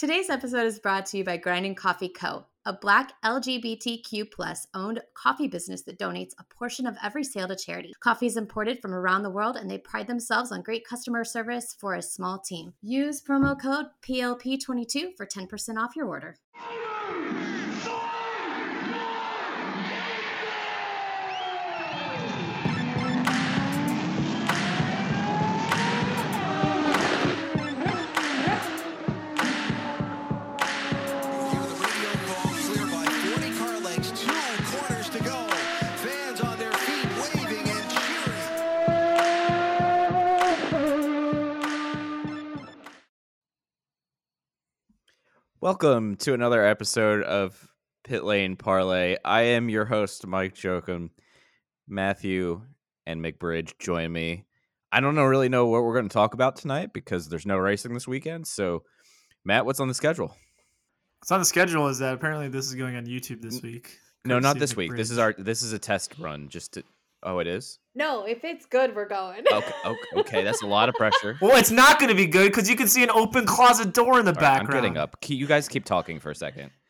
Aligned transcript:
Today's 0.00 0.30
episode 0.30 0.64
is 0.64 0.78
brought 0.78 1.04
to 1.06 1.18
you 1.18 1.24
by 1.24 1.36
Grinding 1.36 1.74
Coffee 1.74 2.08
Co., 2.08 2.46
a 2.64 2.72
black 2.72 3.12
LGBTQ 3.22 4.32
plus 4.32 4.66
owned 4.72 5.02
coffee 5.12 5.46
business 5.46 5.82
that 5.82 5.98
donates 5.98 6.30
a 6.38 6.44
portion 6.44 6.86
of 6.86 6.96
every 7.04 7.22
sale 7.22 7.46
to 7.46 7.54
charity. 7.54 7.92
Coffee 8.00 8.24
is 8.24 8.38
imported 8.38 8.80
from 8.80 8.94
around 8.94 9.24
the 9.24 9.30
world 9.30 9.58
and 9.58 9.70
they 9.70 9.76
pride 9.76 10.06
themselves 10.06 10.52
on 10.52 10.62
great 10.62 10.86
customer 10.86 11.22
service 11.22 11.76
for 11.78 11.92
a 11.92 12.00
small 12.00 12.38
team. 12.38 12.72
Use 12.80 13.20
promo 13.20 13.60
code 13.60 13.88
PLP22 14.02 15.18
for 15.18 15.26
10% 15.26 15.76
off 15.76 15.94
your 15.94 16.06
order. 16.06 16.36
Welcome 45.62 46.16
to 46.20 46.32
another 46.32 46.64
episode 46.64 47.22
of 47.22 47.68
Pit 48.04 48.24
Lane 48.24 48.56
Parlay. 48.56 49.18
I 49.22 49.42
am 49.42 49.68
your 49.68 49.84
host, 49.84 50.26
Mike 50.26 50.54
Jokum. 50.54 51.10
Matthew 51.86 52.62
and 53.06 53.22
McBridge 53.22 53.78
join 53.78 54.10
me. 54.10 54.46
I 54.90 55.00
don't 55.00 55.14
know 55.14 55.24
really 55.24 55.50
know 55.50 55.66
what 55.66 55.82
we're 55.82 55.92
going 55.92 56.08
to 56.08 56.12
talk 56.14 56.32
about 56.32 56.56
tonight 56.56 56.94
because 56.94 57.28
there's 57.28 57.44
no 57.44 57.58
racing 57.58 57.92
this 57.92 58.08
weekend. 58.08 58.46
So, 58.46 58.84
Matt, 59.44 59.66
what's 59.66 59.80
on 59.80 59.88
the 59.88 59.92
schedule? 59.92 60.34
What's 61.20 61.30
on 61.30 61.40
the 61.40 61.44
schedule 61.44 61.88
is 61.88 61.98
that 61.98 62.14
apparently 62.14 62.48
this 62.48 62.64
is 62.64 62.74
going 62.74 62.96
on 62.96 63.04
YouTube 63.04 63.42
this 63.42 63.60
week. 63.60 63.98
No, 64.24 64.38
not 64.38 64.58
this 64.58 64.74
week. 64.74 64.96
This 64.96 65.10
is 65.10 65.18
our 65.18 65.34
this 65.36 65.62
is 65.62 65.74
a 65.74 65.78
test 65.78 66.14
run. 66.18 66.48
Just 66.48 66.72
to 66.72 66.84
oh, 67.22 67.38
it 67.38 67.46
is. 67.46 67.78
No, 67.94 68.24
if 68.24 68.44
it's 68.44 68.66
good, 68.66 68.94
we're 68.94 69.08
going. 69.08 69.44
Okay, 69.50 69.72
okay, 69.84 69.98
okay. 70.16 70.44
That's 70.44 70.62
a 70.62 70.66
lot 70.66 70.88
of 70.88 70.94
pressure. 70.94 71.36
Well, 71.42 71.56
it's 71.56 71.70
not 71.70 71.98
going 71.98 72.08
to 72.10 72.14
be 72.14 72.26
good 72.26 72.50
because 72.52 72.68
you 72.70 72.76
can 72.76 72.86
see 72.88 73.02
an 73.02 73.10
open 73.10 73.46
closet 73.46 73.92
door 73.92 74.18
in 74.18 74.24
the 74.24 74.30
All 74.30 74.36
right, 74.36 74.44
I'm 74.44 74.58
background. 74.60 74.82
getting 74.84 74.96
up. 74.96 75.16
You 75.26 75.46
guys 75.46 75.68
keep 75.68 75.84
talking 75.84 76.20
for 76.20 76.30
a 76.30 76.34
second. 76.34 76.70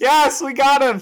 Yes, 0.00 0.42
we 0.42 0.52
got 0.52 0.82
him. 0.82 1.00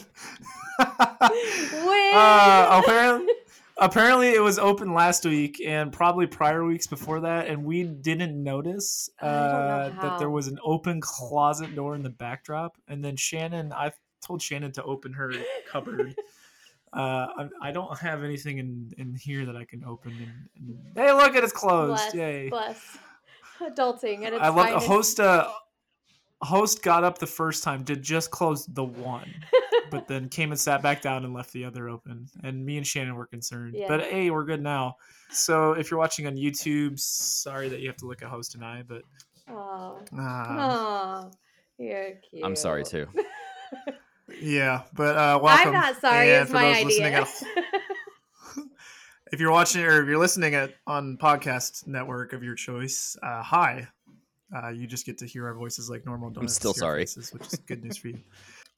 Win! 0.78 2.12
uh, 2.14 2.82
apparently, 2.84 3.32
apparently, 3.78 4.28
it 4.28 4.40
was 4.40 4.58
open 4.58 4.94
last 4.94 5.24
week 5.24 5.60
and 5.64 5.92
probably 5.92 6.26
prior 6.26 6.64
weeks 6.64 6.86
before 6.86 7.20
that, 7.20 7.48
and 7.48 7.64
we 7.64 7.82
didn't 7.82 8.40
notice 8.40 9.10
I 9.20 9.26
don't 9.26 9.34
know 9.34 9.98
uh, 9.98 10.02
that 10.02 10.18
there 10.18 10.30
was 10.30 10.46
an 10.46 10.58
open 10.64 11.00
closet 11.00 11.74
door 11.74 11.94
in 11.96 12.02
the 12.02 12.10
backdrop. 12.10 12.76
And 12.86 13.04
then 13.04 13.16
Shannon, 13.16 13.72
I 13.72 13.92
told 14.24 14.40
Shannon 14.40 14.72
to 14.72 14.84
open 14.84 15.12
her 15.14 15.32
cupboard. 15.68 16.14
Uh, 16.92 17.26
I, 17.36 17.48
I 17.62 17.72
don't 17.72 17.96
have 17.98 18.22
anything 18.24 18.58
in, 18.58 18.92
in 18.98 19.14
here 19.14 19.44
that 19.46 19.56
I 19.56 19.64
can 19.64 19.84
open. 19.84 20.12
And, 20.56 20.68
and 20.68 20.78
hey, 20.94 21.12
look, 21.12 21.34
it 21.34 21.44
is 21.44 21.52
closed! 21.52 22.12
bless, 22.12 22.14
Yay! 22.14 22.48
bless. 22.48 22.96
Adulting 23.60 24.24
and 24.24 24.34
it's 24.34 24.42
I 24.42 24.48
love 24.48 24.66
a 24.68 24.80
finest. 24.80 24.86
host. 24.86 25.20
Uh, 25.20 25.48
host 26.42 26.82
got 26.82 27.02
up 27.04 27.18
the 27.18 27.26
first 27.26 27.64
time, 27.64 27.82
did 27.82 28.02
just 28.02 28.30
close 28.30 28.66
the 28.66 28.84
one, 28.84 29.32
but 29.90 30.06
then 30.06 30.28
came 30.28 30.52
and 30.52 30.60
sat 30.60 30.82
back 30.82 31.00
down 31.00 31.24
and 31.24 31.32
left 31.32 31.52
the 31.52 31.64
other 31.64 31.88
open. 31.88 32.28
And 32.44 32.64
me 32.64 32.76
and 32.76 32.86
Shannon 32.86 33.16
were 33.16 33.26
concerned, 33.26 33.74
Yeah. 33.74 33.88
but 33.88 34.02
hey, 34.02 34.30
we're 34.30 34.44
good 34.44 34.62
now. 34.62 34.96
So 35.30 35.72
if 35.72 35.90
you're 35.90 35.98
watching 35.98 36.26
on 36.26 36.36
YouTube, 36.36 36.98
sorry 37.00 37.68
that 37.70 37.80
you 37.80 37.88
have 37.88 37.96
to 37.98 38.06
look 38.06 38.22
at 38.22 38.28
host 38.28 38.54
and 38.54 38.64
I, 38.64 38.82
but 38.86 39.02
Oh, 39.48 39.98
uh, 40.18 40.20
oh, 40.20 41.30
you're 41.78 42.12
cute. 42.30 42.44
I'm 42.44 42.56
sorry 42.56 42.84
too. 42.84 43.06
yeah. 44.40 44.82
But 44.92 45.16
uh, 45.16 45.38
welcome. 45.42 45.68
I'm 45.68 45.72
not 45.74 46.00
sorry. 46.00 46.32
And 46.32 46.42
it's 46.42 46.50
for 46.50 46.56
my 46.56 46.74
those 46.74 46.84
listening 46.84 47.14
idea. 47.14 47.20
at- 47.22 47.74
if 49.32 49.40
you're 49.40 49.50
watching 49.50 49.82
or 49.82 50.02
if 50.02 50.08
you're 50.08 50.18
listening 50.18 50.54
at 50.54 50.74
on 50.86 51.16
podcast 51.16 51.86
network 51.86 52.32
of 52.32 52.42
your 52.42 52.54
choice, 52.54 53.16
uh, 53.22 53.42
hi. 53.42 53.88
Uh, 54.54 54.68
you 54.68 54.86
just 54.86 55.04
get 55.04 55.18
to 55.18 55.26
hear 55.26 55.46
our 55.46 55.54
voices 55.54 55.90
like 55.90 56.06
normal. 56.06 56.30
Don't 56.30 56.44
I'm 56.44 56.48
still 56.48 56.72
sorry. 56.72 57.02
faces, 57.02 57.32
which 57.32 57.46
is 57.52 57.58
good 57.66 57.82
news 57.82 57.96
for 57.96 58.08
you. 58.08 58.20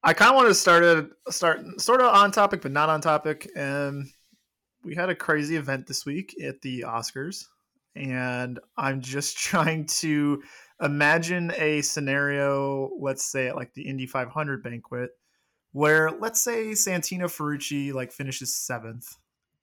I 0.03 0.15
kind 0.15 0.31
of 0.31 0.37
want 0.37 0.49
to 0.49 0.55
start 0.55 0.83
it, 0.85 1.11
start 1.29 1.61
sort 1.81 2.01
of 2.01 2.07
on 2.15 2.31
topic, 2.31 2.63
but 2.63 2.73
not 2.73 2.89
on 2.89 3.01
topic. 3.01 3.51
And 3.55 4.07
we 4.83 4.95
had 4.95 5.11
a 5.11 5.15
crazy 5.15 5.57
event 5.57 5.87
this 5.87 6.07
week 6.07 6.35
at 6.43 6.63
the 6.63 6.85
Oscars, 6.87 7.45
and 7.95 8.59
I'm 8.77 9.01
just 9.03 9.37
trying 9.45 9.87
to 9.87 10.43
imagine 10.81 11.53
a 11.57 11.83
scenario. 11.83 12.91
Let's 12.99 13.31
say 13.31 13.49
at 13.49 13.57
like 13.57 13.75
the 13.75 13.83
Indy 13.83 14.07
500 14.07 14.63
banquet, 14.63 15.11
where 15.73 16.11
let's 16.11 16.41
say 16.41 16.69
Santino 16.71 17.25
Ferrucci 17.25 17.93
like 17.93 18.13
finishes 18.13 18.55
seventh 18.55 19.17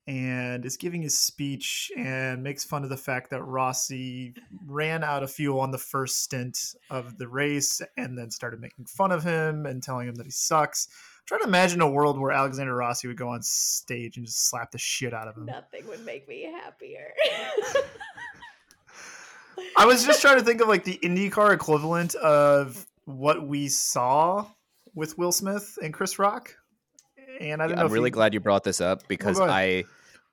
and 0.06 0.64
is 0.64 0.76
giving 0.76 1.02
his 1.02 1.18
speech 1.18 1.90
and 1.96 2.42
makes 2.42 2.62
fun 2.64 2.84
of 2.84 2.90
the 2.90 2.96
fact 2.96 3.30
that 3.30 3.42
Rossi 3.42 4.34
ran 4.66 5.02
out 5.02 5.24
of 5.24 5.32
fuel 5.32 5.58
on 5.58 5.72
the 5.72 5.78
first 5.78 6.22
stint 6.22 6.58
of 6.90 7.18
the 7.18 7.26
race 7.26 7.82
and 7.96 8.16
then 8.16 8.30
started 8.30 8.60
making 8.60 8.84
fun 8.84 9.10
of 9.10 9.24
him 9.24 9.66
and 9.66 9.82
telling 9.82 10.06
him 10.06 10.14
that 10.14 10.26
he 10.26 10.30
sucks. 10.30 10.86
Try 11.26 11.38
to 11.38 11.44
imagine 11.44 11.80
a 11.80 11.90
world 11.90 12.20
where 12.20 12.30
Alexander 12.30 12.76
Rossi 12.76 13.08
would 13.08 13.16
go 13.16 13.30
on 13.30 13.42
stage 13.42 14.16
and 14.16 14.26
just 14.26 14.48
slap 14.48 14.70
the 14.70 14.78
shit 14.78 15.12
out 15.12 15.26
of 15.26 15.36
him. 15.36 15.46
Nothing 15.46 15.88
would 15.88 16.04
make 16.04 16.28
me 16.28 16.44
happier. 16.44 17.12
I 19.76 19.86
was 19.86 20.04
just 20.04 20.22
trying 20.22 20.38
to 20.38 20.44
think 20.44 20.60
of 20.60 20.68
like 20.68 20.84
the 20.84 21.00
IndyCar 21.02 21.52
equivalent 21.52 22.14
of 22.14 22.86
what 23.06 23.44
we 23.46 23.66
saw 23.68 24.46
with 24.96 25.16
Will 25.16 25.30
Smith 25.30 25.78
and 25.80 25.94
Chris 25.94 26.18
Rock. 26.18 26.56
And 27.38 27.62
I 27.62 27.68
don't 27.68 27.76
know. 27.76 27.84
I'm 27.84 27.92
really 27.92 28.08
you- 28.08 28.14
glad 28.14 28.34
you 28.34 28.40
brought 28.40 28.64
this 28.64 28.80
up 28.80 29.06
because 29.06 29.38
go 29.38 29.44
ahead. 29.44 29.54
I, 29.54 29.84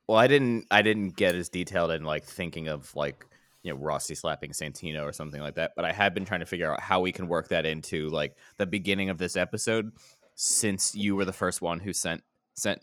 well, 0.07 0.17
I 0.17 0.25
didn't, 0.25 0.65
I 0.71 0.81
didn't 0.81 1.15
get 1.15 1.35
as 1.35 1.49
detailed 1.49 1.91
in 1.91 2.03
like 2.03 2.23
thinking 2.23 2.67
of 2.69 2.95
like 2.95 3.25
you 3.61 3.71
know 3.71 3.79
Rossi 3.79 4.15
slapping 4.15 4.51
Santino 4.51 5.03
or 5.03 5.11
something 5.11 5.41
like 5.41 5.55
that. 5.55 5.73
But 5.75 5.85
I 5.85 5.91
have 5.91 6.13
been 6.13 6.25
trying 6.25 6.39
to 6.39 6.45
figure 6.45 6.71
out 6.71 6.79
how 6.79 7.01
we 7.01 7.11
can 7.11 7.27
work 7.27 7.49
that 7.49 7.65
into 7.65 8.09
like 8.09 8.35
the 8.57 8.65
beginning 8.65 9.09
of 9.09 9.17
this 9.17 9.35
episode, 9.35 9.91
since 10.35 10.95
you 10.95 11.15
were 11.15 11.25
the 11.25 11.33
first 11.33 11.61
one 11.61 11.79
who 11.79 11.93
sent 11.93 12.23
sent 12.55 12.81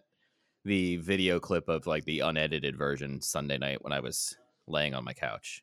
the 0.64 0.96
video 0.96 1.40
clip 1.40 1.68
of 1.68 1.86
like 1.86 2.04
the 2.04 2.20
unedited 2.20 2.76
version 2.76 3.20
Sunday 3.22 3.56
night 3.56 3.82
when 3.82 3.92
I 3.92 4.00
was 4.00 4.36
laying 4.66 4.94
on 4.94 5.04
my 5.04 5.14
couch. 5.14 5.62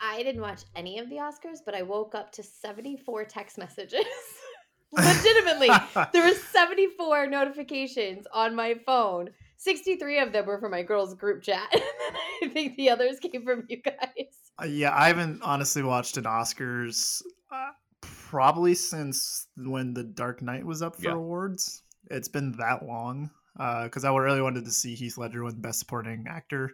I 0.00 0.22
didn't 0.22 0.42
watch 0.42 0.62
any 0.74 0.98
of 0.98 1.08
the 1.08 1.16
Oscars, 1.16 1.58
but 1.64 1.74
I 1.74 1.82
woke 1.82 2.14
up 2.14 2.32
to 2.32 2.42
74 2.42 3.24
text 3.24 3.58
messages. 3.58 4.04
Legitimately, 4.92 5.68
there 6.12 6.24
were 6.28 6.34
74 6.34 7.26
notifications 7.26 8.26
on 8.32 8.54
my 8.54 8.74
phone. 8.86 9.30
63 9.56 10.18
of 10.20 10.32
them 10.32 10.46
were 10.46 10.60
from 10.60 10.70
my 10.70 10.82
girls' 10.82 11.14
group 11.14 11.42
chat. 11.42 11.68
I 11.72 12.48
think 12.52 12.76
the 12.76 12.90
others 12.90 13.18
came 13.18 13.44
from 13.44 13.64
you 13.68 13.80
guys. 13.82 14.26
Uh, 14.60 14.66
yeah, 14.66 14.94
I 14.94 15.08
haven't 15.08 15.42
honestly 15.42 15.82
watched 15.82 16.16
an 16.16 16.24
Oscars 16.24 17.22
uh, 17.52 17.70
probably 18.00 18.74
since 18.74 19.48
when 19.56 19.94
The 19.94 20.04
Dark 20.04 20.42
Knight 20.42 20.64
was 20.64 20.82
up 20.82 20.96
for 20.96 21.02
Yeah. 21.02 21.14
awards. 21.14 21.82
It's 22.10 22.28
been 22.28 22.52
that 22.58 22.84
long 22.84 23.30
because 23.56 24.04
I 24.04 24.14
really 24.14 24.42
wanted 24.42 24.64
to 24.66 24.70
see 24.70 24.94
Heath 24.94 25.16
Ledger 25.16 25.42
win 25.42 25.60
Best 25.60 25.78
Supporting 25.80 26.26
Actor. 26.28 26.70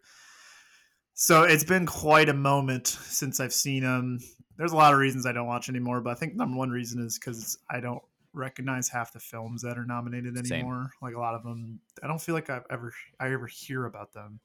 So 1.15 1.45
it's 1.45 1.65
been 1.65 1.87
quite 1.87 2.29
a 2.29 2.35
moment 2.35 2.87
since 2.89 3.41
I've 3.41 3.53
seen 3.53 3.83
him. 3.83 4.21
There's 4.61 4.73
a 4.73 4.77
lot 4.77 4.93
of 4.93 4.99
reasons 4.99 5.25
I 5.25 5.33
don't 5.33 5.47
watch 5.47 5.71
anymore, 5.71 6.03
but 6.03 6.11
I 6.11 6.15
think 6.15 6.37
number 6.37 6.55
one 6.55 6.69
reason 6.69 7.03
is 7.03 7.19
because 7.19 7.57
I 7.71 7.81
don't 7.81 8.03
recognize 8.35 8.91
half 8.91 9.11
the 9.11 9.19
films 9.19 9.63
that 9.63 9.79
are 9.79 9.87
nominated 9.87 10.37
Same. 10.47 10.59
anymore. 10.59 10.91
Like 11.01 11.15
a 11.15 11.19
lot 11.19 11.35
of 11.35 11.43
them, 11.43 11.81
I 12.03 12.07
don't 12.07 12.21
feel 12.21 12.35
like 12.35 12.51
I've 12.51 12.67
ever 12.69 12.93
I 13.19 13.33
ever 13.33 13.47
hear 13.47 13.87
about 13.87 14.13
them. 14.13 14.39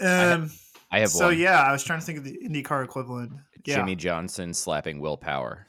Um, 0.00 0.50
I 0.90 1.00
have 1.00 1.10
so 1.10 1.26
one. 1.26 1.38
yeah, 1.38 1.60
I 1.60 1.70
was 1.70 1.84
trying 1.84 2.00
to 2.00 2.06
think 2.06 2.16
of 2.16 2.24
the 2.24 2.38
IndyCar 2.48 2.82
equivalent. 2.82 3.32
Yeah, 3.66 3.76
Jimmie 3.76 3.94
Johnson 3.94 4.54
slapping 4.54 5.00
Will 5.00 5.18
Power 5.18 5.66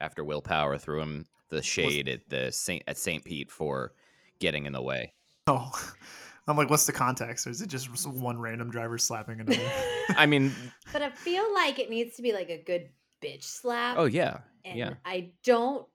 after 0.00 0.24
Will 0.24 0.42
Power 0.42 0.76
threw 0.76 1.00
him 1.00 1.26
the 1.50 1.62
shade 1.62 2.08
at 2.08 2.28
the 2.28 2.50
Saint 2.50 2.82
at 2.88 2.98
St. 2.98 3.24
Pete 3.24 3.52
for 3.52 3.92
getting 4.40 4.66
in 4.66 4.72
the 4.72 4.82
way. 4.82 5.14
Oh, 5.46 5.70
I'm 6.46 6.56
like, 6.56 6.68
what's 6.68 6.84
the 6.86 6.92
context? 6.92 7.46
Or 7.46 7.50
is 7.50 7.62
it 7.62 7.68
just 7.68 8.06
one 8.06 8.38
random 8.38 8.70
driver 8.70 8.98
slapping 8.98 9.40
another? 9.40 9.62
I 10.10 10.26
mean, 10.26 10.52
But 10.92 11.02
I 11.02 11.10
feel 11.10 11.52
like 11.54 11.78
it 11.78 11.88
needs 11.90 12.16
to 12.16 12.22
be 12.22 12.32
like 12.32 12.50
a 12.50 12.62
good 12.62 12.88
bitch 13.24 13.44
slap. 13.44 13.96
oh 13.98 14.04
yeah, 14.04 14.38
and 14.64 14.78
yeah. 14.78 14.94
I 15.04 15.30
don't. 15.44 15.86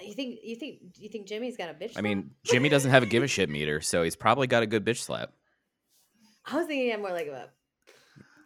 You 0.00 0.14
think 0.14 0.38
you 0.42 0.56
think 0.56 0.78
you 0.98 1.08
think 1.10 1.26
Jimmie's 1.28 1.56
got 1.56 1.68
a 1.70 1.74
bitch? 1.74 1.90
I 1.90 1.92
slap? 1.92 2.04
mean, 2.04 2.30
Jimmie 2.44 2.70
doesn't 2.70 2.90
have 2.90 3.02
a 3.02 3.06
give 3.06 3.22
a 3.22 3.26
shit 3.28 3.48
meter, 3.50 3.80
so 3.82 4.02
he's 4.02 4.16
probably 4.16 4.46
got 4.46 4.62
a 4.62 4.66
good 4.66 4.84
bitch 4.84 4.98
slap. 4.98 5.32
I 6.46 6.56
was 6.56 6.66
thinking 6.66 6.98
more 7.00 7.12
like 7.12 7.28
a 7.28 7.50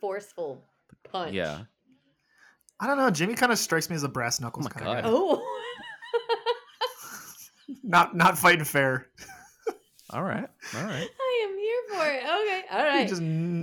forceful 0.00 0.64
punch. 1.05 1.32
Yeah. 1.34 1.61
I 2.78 2.87
don't 2.87 2.99
know. 2.99 3.08
Jimmie 3.11 3.34
kind 3.37 3.52
of 3.52 3.58
strikes 3.58 3.88
me 3.88 3.96
as 3.96 4.02
a 4.02 4.08
brass 4.08 4.38
Oh 4.40 4.44
knuckles 4.44 4.64
my 4.64 4.70
kind 4.70 4.87
of 4.87 4.94
God. 4.96 5.05
guy. 5.05 5.11
Oh. 5.11 5.43
Not 7.82 8.14
not 8.17 8.37
fighting 8.38 8.64
fair. 8.64 9.06
All 10.11 10.23
right. 10.23 10.49
All 10.76 10.85
right. 10.85 11.08
I 11.20 11.49
am 11.49 11.58
here 11.58 11.82
for 11.91 12.06
it. 12.06 12.23
Okay. 12.23 12.64
All 12.70 12.99
He 13.00 13.06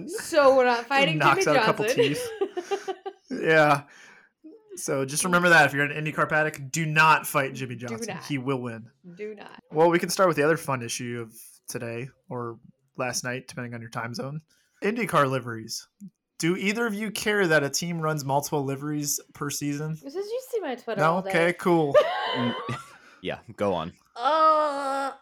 just 0.10 0.30
so 0.30 0.56
we're 0.56 0.66
not 0.66 0.86
fighting 0.88 1.18
knocks 1.18 1.45
Jimmie 1.45 1.57
out 1.57 1.63
a 1.63 1.66
couple 1.66 1.86
Johnson. 1.86 2.04
teeth. 2.04 2.90
yeah. 3.42 3.84
So 4.75 5.06
just 5.06 5.24
remember 5.24 5.50
that 5.50 5.66
if 5.68 5.74
you're 5.74 5.86
in 5.90 5.92
an 5.92 6.04
IndyCar 6.06 6.28
paddock, 6.28 6.60
do 6.72 6.86
not 6.86 7.28
fight 7.28 7.54
Jimmie 7.54 7.75
Johnson. 7.75 8.16
not. 8.16 8.25
He 8.25 8.38
will 8.40 8.57
win. 8.60 8.88
Do 9.16 9.36
not. 9.36 9.60
Well, 9.72 9.90
we 9.90 10.00
can 10.00 10.10
start 10.10 10.28
with 10.28 10.36
the 10.38 10.44
other 10.44 10.57
fun 10.57 10.81
issue 10.81 11.19
of 11.25 11.34
today 11.68 12.10
or 12.30 12.57
last 12.98 13.24
night, 13.24 13.48
depending 13.48 13.74
on 13.74 13.81
your 13.81 13.92
time 13.92 14.13
zone. 14.13 14.42
IndyCar 14.84 15.30
liveries. 15.30 15.88
Do 16.39 16.57
either 16.57 16.86
of 16.86 16.94
you 16.94 17.12
care 17.12 17.48
that 17.48 17.63
a 17.63 17.69
team 17.69 18.01
runs 18.01 18.25
multiple 18.25 18.66
liveries 18.66 19.19
per 19.34 19.50
season? 19.50 19.96
Did 20.04 20.13
you 20.13 20.42
see 20.51 20.60
my 20.60 20.75
Twitter 20.75 21.00
No. 21.01 21.13
all 21.13 21.22
day? 21.22 21.30
Okay. 21.30 21.54
Cool. 21.54 21.96
Mm, 22.36 22.56
yeah, 23.22 23.38
go 23.56 23.74
on. 23.74 23.94
Oh. 24.18 25.13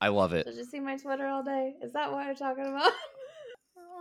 I 0.00 0.08
love 0.08 0.32
it. 0.32 0.46
Did 0.46 0.56
you 0.56 0.64
see 0.64 0.80
my 0.80 0.96
Twitter 0.96 1.26
all 1.26 1.42
day? 1.42 1.74
Is 1.82 1.92
that 1.92 2.10
what 2.10 2.24
you're 2.26 2.34
talking 2.34 2.66
about? 2.66 2.92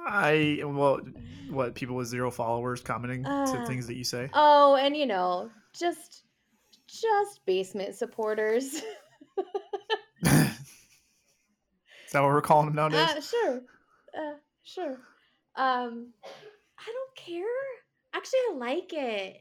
I 0.07 0.61
well, 0.63 0.99
what 1.49 1.75
people 1.75 1.95
with 1.95 2.07
zero 2.07 2.31
followers 2.31 2.81
commenting 2.81 3.23
to 3.23 3.29
Uh. 3.29 3.65
things 3.65 3.85
that 3.87 3.95
you 3.95 4.03
say. 4.05 4.29
Oh, 4.33 4.75
and 4.75 4.95
you 4.95 5.05
know, 5.05 5.49
just 5.77 6.23
just 6.87 7.45
basement 7.45 7.95
supporters. 7.95 8.75
Is 10.23 12.13
that 12.13 12.21
what 12.21 12.29
we're 12.31 12.41
calling 12.41 12.65
them 12.67 12.75
nowadays? 12.75 13.15
uh, 13.17 13.21
sure. 13.21 13.61
Uh, 14.17 14.33
sure. 14.63 14.97
Um 15.55 16.13
I 16.79 16.85
don't 16.85 17.15
care. 17.15 17.45
Actually, 18.13 18.39
I 18.51 18.53
like 18.55 18.93
it. 18.93 19.37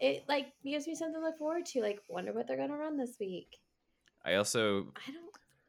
It 0.00 0.24
like 0.28 0.46
gives 0.64 0.86
me 0.86 0.94
something 0.94 1.20
to 1.20 1.26
look 1.26 1.36
forward 1.38 1.66
to. 1.66 1.82
Like, 1.82 2.00
wonder 2.08 2.32
what 2.32 2.46
they're 2.46 2.56
gonna 2.56 2.76
run 2.76 2.96
this 2.96 3.16
week. 3.20 3.56
I 4.24 4.34
also 4.36 4.92
I 5.06 5.10
don't. 5.10 5.24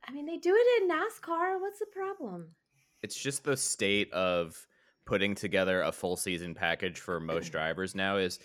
I 0.09 0.11
mean, 0.11 0.25
they 0.25 0.37
do 0.37 0.55
it 0.57 0.81
in 0.81 0.89
NASCAR. 0.89 1.61
What's 1.61 1.77
the 1.77 1.85
problem? 1.85 2.55
it's 3.01 3.15
just 3.15 3.43
the 3.43 3.57
state 3.57 4.11
of 4.13 4.67
putting 5.05 5.35
together 5.35 5.81
a 5.81 5.91
full 5.91 6.15
season 6.15 6.53
package 6.53 6.99
for 6.99 7.19
most 7.19 7.51
drivers 7.51 7.95
now 7.95 8.17
is 8.17 8.39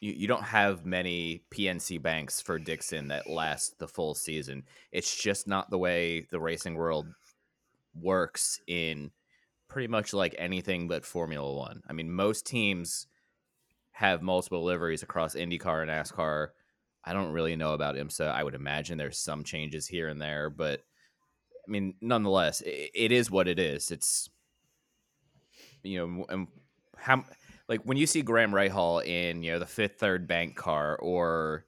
you, 0.00 0.12
you 0.12 0.26
don't 0.26 0.42
have 0.42 0.84
many 0.84 1.42
PNC 1.50 2.00
banks 2.02 2.40
for 2.40 2.58
Dixon 2.58 3.08
that 3.08 3.28
last 3.28 3.78
the 3.78 3.88
full 3.88 4.14
season. 4.14 4.64
It's 4.92 5.14
just 5.14 5.46
not 5.46 5.70
the 5.70 5.78
way 5.78 6.26
the 6.30 6.40
racing 6.40 6.74
world 6.74 7.06
works 7.94 8.60
in 8.66 9.10
pretty 9.68 9.88
much 9.88 10.12
like 10.12 10.34
anything 10.38 10.88
but 10.88 11.04
Formula 11.04 11.52
One. 11.52 11.82
I 11.88 11.92
mean, 11.92 12.10
most 12.10 12.46
teams 12.46 13.06
have 13.92 14.22
multiple 14.22 14.64
liveries 14.64 15.02
across 15.02 15.34
IndyCar 15.34 15.82
and 15.82 15.90
NASCAR. 15.90 16.48
I 17.06 17.12
don't 17.12 17.32
really 17.32 17.54
know 17.54 17.72
about 17.72 17.94
IMSA. 17.94 18.28
I 18.28 18.42
would 18.42 18.56
imagine 18.56 18.98
there's 18.98 19.18
some 19.18 19.44
changes 19.44 19.86
here 19.86 20.08
and 20.08 20.20
there, 20.20 20.50
but 20.50 20.80
I 21.66 21.70
mean, 21.70 21.94
nonetheless, 22.00 22.60
it, 22.62 22.90
it 22.94 23.12
is 23.12 23.30
what 23.30 23.46
it 23.46 23.58
is. 23.58 23.90
It's 23.90 24.28
you 25.82 25.98
know, 25.98 26.26
and 26.28 26.48
how 26.96 27.24
like 27.68 27.82
when 27.84 27.96
you 27.96 28.06
see 28.06 28.22
Graham 28.22 28.50
Rahal 28.50 29.04
in 29.04 29.42
you 29.42 29.52
know 29.52 29.58
the 29.60 29.66
fifth 29.66 29.98
third 29.98 30.26
bank 30.26 30.56
car 30.56 30.96
or 30.96 31.64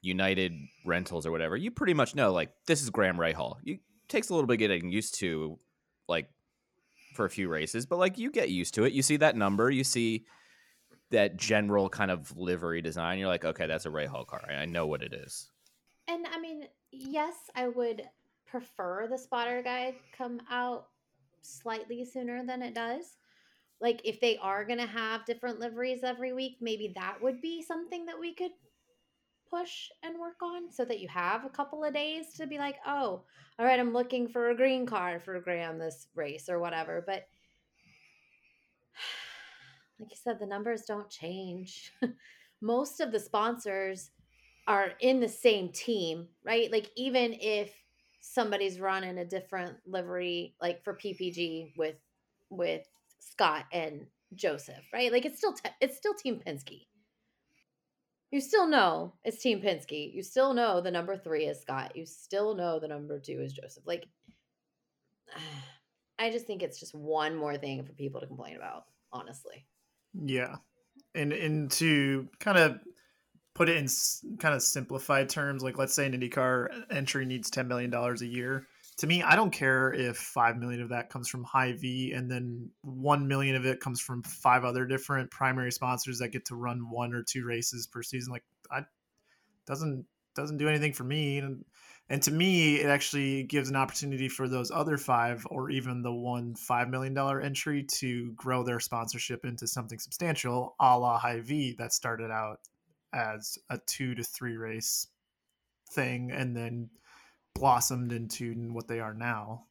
United 0.00 0.54
Rentals 0.86 1.26
or 1.26 1.30
whatever, 1.30 1.56
you 1.56 1.70
pretty 1.70 1.94
much 1.94 2.14
know 2.14 2.32
like 2.32 2.50
this 2.66 2.82
is 2.82 2.90
Graham 2.90 3.18
Rahal. 3.18 3.56
You 3.62 3.78
takes 4.08 4.30
a 4.30 4.34
little 4.34 4.46
bit 4.46 4.56
getting 4.56 4.90
used 4.90 5.16
to, 5.16 5.58
like 6.08 6.28
for 7.14 7.26
a 7.26 7.30
few 7.30 7.48
races, 7.48 7.84
but 7.84 7.98
like 7.98 8.16
you 8.16 8.30
get 8.30 8.48
used 8.48 8.74
to 8.74 8.84
it. 8.84 8.92
You 8.92 9.02
see 9.02 9.18
that 9.18 9.36
number, 9.36 9.70
you 9.70 9.84
see 9.84 10.24
that 11.10 11.36
general 11.36 11.88
kind 11.88 12.10
of 12.10 12.36
livery 12.36 12.82
design. 12.82 13.18
You're 13.18 13.28
like, 13.28 13.44
okay, 13.44 13.66
that's 13.66 13.86
a 13.86 13.90
Rahal 13.90 14.26
car. 14.26 14.42
I 14.48 14.66
know 14.66 14.86
what 14.86 15.02
it 15.02 15.12
is. 15.12 15.50
And 16.06 16.26
I 16.26 16.40
mean, 16.40 16.64
yes, 16.90 17.34
I 17.54 17.68
would 17.68 18.02
prefer 18.46 19.06
the 19.08 19.18
spotter 19.18 19.62
guide 19.62 19.94
come 20.16 20.40
out 20.50 20.88
slightly 21.42 22.04
sooner 22.04 22.44
than 22.44 22.62
it 22.62 22.74
does. 22.74 23.16
Like 23.80 24.00
if 24.04 24.20
they 24.20 24.38
are 24.38 24.64
going 24.64 24.80
to 24.80 24.86
have 24.86 25.24
different 25.24 25.60
liveries 25.60 26.02
every 26.02 26.32
week, 26.32 26.56
maybe 26.60 26.92
that 26.96 27.22
would 27.22 27.40
be 27.40 27.62
something 27.62 28.06
that 28.06 28.18
we 28.18 28.34
could 28.34 28.50
push 29.48 29.88
and 30.02 30.18
work 30.18 30.42
on 30.42 30.70
so 30.70 30.84
that 30.84 31.00
you 31.00 31.08
have 31.08 31.44
a 31.44 31.50
couple 31.50 31.84
of 31.84 31.94
days 31.94 32.34
to 32.34 32.46
be 32.46 32.58
like, 32.58 32.76
"Oh, 32.86 33.22
all 33.58 33.66
right, 33.66 33.80
I'm 33.80 33.92
looking 33.92 34.28
for 34.28 34.50
a 34.50 34.56
green 34.56 34.84
car 34.84 35.20
for 35.20 35.40
Graham 35.40 35.78
this 35.78 36.08
race 36.14 36.48
or 36.48 36.58
whatever." 36.58 37.02
But 37.06 37.28
like 39.98 40.10
you 40.10 40.16
said, 40.16 40.38
the 40.38 40.46
numbers 40.46 40.82
don't 40.82 41.10
change. 41.10 41.92
Most 42.60 43.00
of 43.00 43.12
the 43.12 43.20
sponsors 43.20 44.10
are 44.66 44.92
in 45.00 45.20
the 45.20 45.28
same 45.28 45.70
team, 45.70 46.28
right? 46.44 46.70
Like 46.70 46.90
even 46.96 47.34
if 47.40 47.72
somebody's 48.20 48.80
running 48.80 49.18
a 49.18 49.24
different 49.24 49.76
livery, 49.86 50.54
like 50.60 50.84
for 50.84 50.94
PPG 50.94 51.72
with 51.76 51.96
with 52.50 52.86
Scott 53.18 53.64
and 53.72 54.06
Josef, 54.34 54.84
right? 54.92 55.12
Like 55.12 55.24
it's 55.24 55.38
still 55.38 55.52
te- 55.52 55.70
it's 55.80 55.96
still 55.96 56.14
Team 56.14 56.40
Penske. 56.44 56.86
You 58.30 58.40
still 58.40 58.66
know 58.66 59.14
it's 59.24 59.40
Team 59.42 59.60
Penske. 59.60 60.12
You 60.12 60.22
still 60.22 60.52
know 60.52 60.80
the 60.80 60.90
number 60.90 61.16
three 61.16 61.46
is 61.46 61.60
Scott. 61.60 61.96
You 61.96 62.04
still 62.04 62.54
know 62.54 62.78
the 62.78 62.88
number 62.88 63.18
two 63.18 63.40
is 63.40 63.54
Josef. 63.54 63.86
Like, 63.86 64.06
I 66.18 66.30
just 66.30 66.46
think 66.46 66.62
it's 66.62 66.80
just 66.80 66.94
one 66.94 67.36
more 67.36 67.56
thing 67.56 67.84
for 67.84 67.92
people 67.92 68.20
to 68.20 68.26
complain 68.26 68.56
about. 68.56 68.84
Honestly, 69.12 69.64
Yeah, 70.20 70.56
and 71.14 71.32
and 71.32 71.70
to 71.72 72.28
kind 72.40 72.58
of 72.58 72.80
put 73.54 73.68
it 73.68 73.76
in 73.76 73.88
kind 74.38 74.54
of 74.54 74.62
simplified 74.62 75.28
terms, 75.28 75.62
like 75.62 75.78
let's 75.78 75.94
say 75.94 76.06
an 76.06 76.12
IndyCar 76.12 76.68
entry 76.90 77.24
needs 77.24 77.50
ten 77.50 77.68
million 77.68 77.90
dollars 77.90 78.22
a 78.22 78.26
year. 78.26 78.66
To 78.98 79.06
me, 79.06 79.22
I 79.22 79.36
don't 79.36 79.52
care 79.52 79.92
if 79.92 80.16
five 80.16 80.56
million 80.56 80.82
of 80.82 80.88
that 80.88 81.08
comes 81.08 81.28
from 81.28 81.44
Hy-Vee, 81.44 82.12
and 82.12 82.28
then 82.28 82.70
one 82.82 83.28
million 83.28 83.54
of 83.54 83.64
it 83.64 83.78
comes 83.78 84.00
from 84.00 84.24
five 84.24 84.64
other 84.64 84.86
different 84.86 85.30
primary 85.30 85.70
sponsors 85.70 86.18
that 86.18 86.30
get 86.30 86.46
to 86.46 86.56
run 86.56 86.90
one 86.90 87.14
or 87.14 87.22
two 87.22 87.44
races 87.44 87.86
per 87.86 88.02
season. 88.02 88.32
Like, 88.32 88.42
I 88.72 88.80
doesn't 89.66 90.04
doesn't 90.34 90.58
do 90.58 90.68
anything 90.68 90.94
for 90.94 91.04
me. 91.04 91.38
And, 91.38 91.64
and 92.10 92.22
to 92.22 92.30
me, 92.30 92.76
it 92.76 92.86
actually 92.86 93.42
gives 93.42 93.68
an 93.68 93.76
opportunity 93.76 94.28
for 94.28 94.48
those 94.48 94.70
other 94.70 94.96
five, 94.96 95.46
or 95.50 95.70
even 95.70 96.02
the 96.02 96.12
one 96.12 96.54
five 96.54 96.88
million 96.88 97.14
dollar 97.14 97.40
entry, 97.40 97.84
to 97.84 98.32
grow 98.32 98.62
their 98.62 98.80
sponsorship 98.80 99.44
into 99.44 99.66
something 99.66 99.98
substantial, 99.98 100.74
a 100.80 100.98
la 100.98 101.18
Hy-Vee 101.18 101.76
that 101.78 101.92
started 101.92 102.30
out 102.30 102.60
as 103.12 103.58
a 103.70 103.78
two 103.86 104.14
to 104.14 104.22
three 104.22 104.56
race 104.56 105.08
thing, 105.92 106.30
and 106.32 106.56
then 106.56 106.90
blossomed 107.54 108.12
into 108.12 108.54
what 108.72 108.88
they 108.88 109.00
are 109.00 109.14
now. 109.14 109.64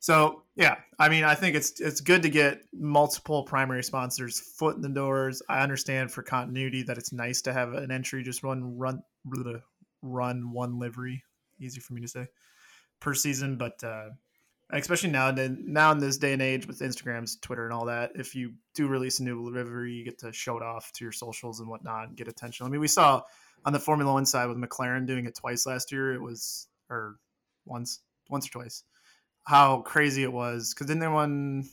So 0.00 0.44
yeah, 0.54 0.76
I 0.98 1.08
mean, 1.08 1.24
I 1.24 1.34
think 1.34 1.56
it's 1.56 1.80
it's 1.80 2.00
good 2.00 2.22
to 2.22 2.30
get 2.30 2.62
multiple 2.72 3.42
primary 3.42 3.82
sponsors 3.82 4.38
foot 4.40 4.76
in 4.76 4.82
the 4.82 4.88
doors. 4.88 5.42
I 5.48 5.60
understand 5.60 6.12
for 6.12 6.22
continuity 6.22 6.82
that 6.84 6.98
it's 6.98 7.12
nice 7.12 7.42
to 7.42 7.52
have 7.52 7.74
an 7.74 7.90
entry 7.90 8.22
just 8.22 8.42
run 8.42 8.78
run 8.78 9.02
run 10.02 10.52
one 10.52 10.78
livery. 10.78 11.24
Easy 11.60 11.80
for 11.80 11.94
me 11.94 12.00
to 12.02 12.08
say 12.08 12.26
per 13.00 13.14
season, 13.14 13.56
but 13.56 13.82
uh, 13.84 14.10
especially 14.70 15.10
now 15.10 15.28
and 15.28 15.66
now 15.66 15.92
in 15.92 15.98
this 15.98 16.18
day 16.18 16.32
and 16.32 16.42
age 16.42 16.66
with 16.66 16.80
Instagrams, 16.80 17.40
Twitter, 17.40 17.64
and 17.64 17.72
all 17.72 17.86
that, 17.86 18.12
if 18.14 18.34
you 18.34 18.54
do 18.74 18.86
release 18.86 19.20
a 19.20 19.24
new 19.24 19.42
livery, 19.42 19.94
you 19.94 20.04
get 20.04 20.18
to 20.18 20.32
show 20.32 20.56
it 20.56 20.62
off 20.62 20.92
to 20.92 21.04
your 21.04 21.12
socials 21.12 21.60
and 21.60 21.68
whatnot 21.68 22.08
and 22.08 22.16
get 22.16 22.28
attention. 22.28 22.66
I 22.66 22.68
mean, 22.68 22.80
we 22.80 22.88
saw 22.88 23.22
on 23.64 23.72
the 23.72 23.78
Formula 23.78 24.12
One 24.12 24.26
side 24.26 24.48
with 24.48 24.58
McLaren 24.58 25.06
doing 25.06 25.26
it 25.26 25.34
twice 25.34 25.66
last 25.66 25.92
year. 25.92 26.12
It 26.12 26.20
was 26.20 26.68
or 26.90 27.16
once, 27.64 28.00
once 28.28 28.46
or 28.46 28.50
twice. 28.50 28.84
How 29.44 29.80
crazy 29.80 30.22
it 30.22 30.32
was 30.32 30.74
because 30.74 30.86
then 30.88 30.98
they 30.98 31.08
won 31.08 31.68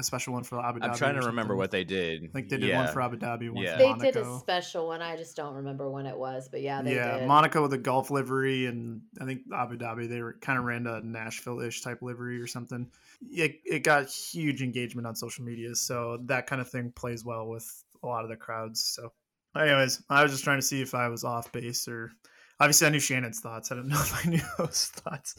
a 0.00 0.04
special 0.04 0.32
one 0.32 0.42
for 0.42 0.64
Abu 0.64 0.80
Dhabi. 0.80 0.88
I'm 0.88 0.96
trying 0.96 1.20
to 1.20 1.26
remember 1.26 1.54
what 1.56 1.70
they 1.70 1.84
did. 1.84 2.30
Like 2.34 2.48
they 2.48 2.56
did 2.56 2.68
yeah. 2.68 2.84
one 2.84 2.92
for 2.92 3.02
Abu 3.02 3.16
Dhabi, 3.16 3.50
one 3.50 3.62
Yeah. 3.62 3.72
for 3.72 3.78
they 3.78 3.88
Monaco. 3.90 4.12
did 4.12 4.16
a 4.16 4.38
special 4.38 4.86
one. 4.88 5.02
I 5.02 5.16
just 5.16 5.36
don't 5.36 5.54
remember 5.54 5.90
when 5.90 6.06
it 6.06 6.16
was, 6.16 6.48
but 6.48 6.62
yeah, 6.62 6.82
they 6.82 6.94
yeah, 6.94 7.18
did. 7.18 7.28
Monaco 7.28 7.62
with 7.62 7.72
a 7.72 7.78
golf 7.78 8.10
livery, 8.10 8.66
and 8.66 9.02
I 9.20 9.24
think 9.24 9.42
Abu 9.54 9.76
Dhabi 9.78 10.08
they 10.08 10.22
were 10.22 10.34
kind 10.40 10.58
of 10.58 10.64
ran 10.64 10.86
a 10.86 11.00
Nashville-ish 11.00 11.82
type 11.82 12.02
livery 12.02 12.40
or 12.40 12.46
something. 12.46 12.90
It 13.30 13.60
it 13.64 13.84
got 13.84 14.08
huge 14.08 14.62
engagement 14.62 15.06
on 15.06 15.14
social 15.14 15.44
media, 15.44 15.74
so 15.74 16.18
that 16.24 16.46
kind 16.46 16.60
of 16.60 16.68
thing 16.68 16.92
plays 16.96 17.24
well 17.24 17.46
with 17.46 17.84
a 18.02 18.06
lot 18.06 18.24
of 18.24 18.30
the 18.30 18.36
crowds. 18.36 18.82
So, 18.82 19.12
anyways, 19.56 20.02
I 20.08 20.22
was 20.22 20.32
just 20.32 20.44
trying 20.44 20.58
to 20.58 20.66
see 20.66 20.80
if 20.82 20.94
I 20.94 21.08
was 21.08 21.24
off 21.24 21.52
base 21.52 21.86
or. 21.86 22.12
Obviously, 22.60 22.86
I 22.86 22.90
knew 22.90 23.00
Shannon's 23.00 23.40
thoughts. 23.40 23.72
I 23.72 23.74
don't 23.74 23.88
know 23.88 23.96
if 24.00 24.26
I 24.26 24.28
knew 24.28 24.40
those 24.58 24.86
thoughts. 24.94 25.34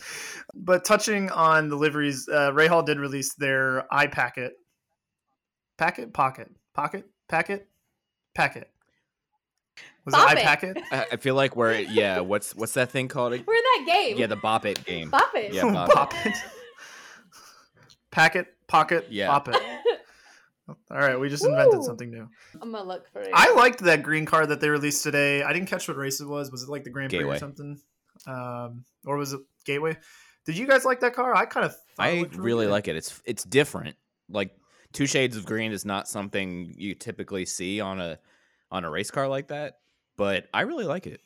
But 0.55 0.83
touching 0.83 1.29
on 1.29 1.69
the 1.69 1.75
liveries, 1.75 2.27
uh, 2.27 2.51
Rahal 2.51 2.85
did 2.85 2.99
release 2.99 3.35
their 3.35 3.85
iPacket. 3.91 4.51
Packet? 5.77 6.13
Packet, 6.13 6.13
Pocket? 6.13 6.51
Pocket? 6.73 7.05
Packet? 7.29 7.67
Packet. 8.35 8.69
Was 10.05 10.13
Bop 10.15 10.31
it 10.31 10.39
it. 10.39 10.43
iPacket? 10.45 10.81
I, 10.91 11.05
I 11.11 11.15
feel 11.17 11.35
like 11.35 11.55
we're 11.55 11.73
yeah. 11.75 12.19
What's 12.21 12.55
what's 12.55 12.73
that 12.73 12.89
thing 12.89 13.07
called? 13.07 13.31
We're 13.33 13.37
in 13.37 13.45
that 13.45 13.83
game. 13.85 14.17
Yeah, 14.17 14.25
the 14.27 14.35
Bop 14.35 14.65
It 14.65 14.83
game. 14.83 15.11
Bop 15.11 15.29
it. 15.35 15.53
Yeah, 15.53 15.63
Bop 15.71 16.13
It. 16.25 16.31
It. 16.31 16.37
Packet, 18.11 18.47
pocket, 18.67 19.07
Yeah. 19.09 19.27
pop 19.27 19.47
it. 19.47 19.55
All 20.91 20.97
right, 20.97 21.19
we 21.19 21.29
just 21.29 21.45
invented 21.45 21.79
Woo. 21.79 21.83
something 21.85 22.09
new. 22.11 22.27
I'm 22.61 22.71
gonna 22.71 22.87
look 22.87 23.07
for 23.11 23.21
it. 23.21 23.31
I 23.33 23.53
liked 23.53 23.79
that 23.79 24.03
green 24.03 24.25
card 24.25 24.49
that 24.49 24.59
they 24.61 24.69
released 24.69 25.03
today. 25.03 25.43
I 25.43 25.53
didn't 25.53 25.67
catch 25.69 25.87
what 25.87 25.97
race 25.97 26.19
it 26.21 26.27
was. 26.27 26.51
Was 26.51 26.63
it 26.63 26.69
like 26.69 26.83
the 26.83 26.89
Grand 26.89 27.09
Prix 27.09 27.19
Gateway. 27.19 27.35
or 27.35 27.39
something? 27.39 27.79
Um, 28.27 28.83
or 29.05 29.17
was 29.17 29.33
it 29.33 29.41
Gateway? 29.65 29.97
Did 30.45 30.57
you 30.57 30.67
guys 30.67 30.85
like 30.85 30.99
that 31.01 31.13
car? 31.13 31.35
I 31.35 31.45
kind 31.45 31.65
of 31.65 31.75
I 31.99 32.25
really 32.33 32.67
like 32.67 32.87
it. 32.87 32.95
It's 32.95 33.21
it's 33.25 33.43
different. 33.43 33.95
Like 34.29 34.55
two 34.93 35.05
shades 35.05 35.37
of 35.37 35.45
green 35.45 35.71
is 35.71 35.85
not 35.85 36.07
something 36.07 36.73
you 36.77 36.95
typically 36.95 37.45
see 37.45 37.79
on 37.79 37.99
a 38.01 38.17
on 38.71 38.85
a 38.85 38.89
race 38.89 39.11
car 39.11 39.27
like 39.27 39.49
that, 39.49 39.79
but 40.17 40.47
I 40.53 40.61
really 40.61 40.85
like 40.85 41.05
it. 41.07 41.21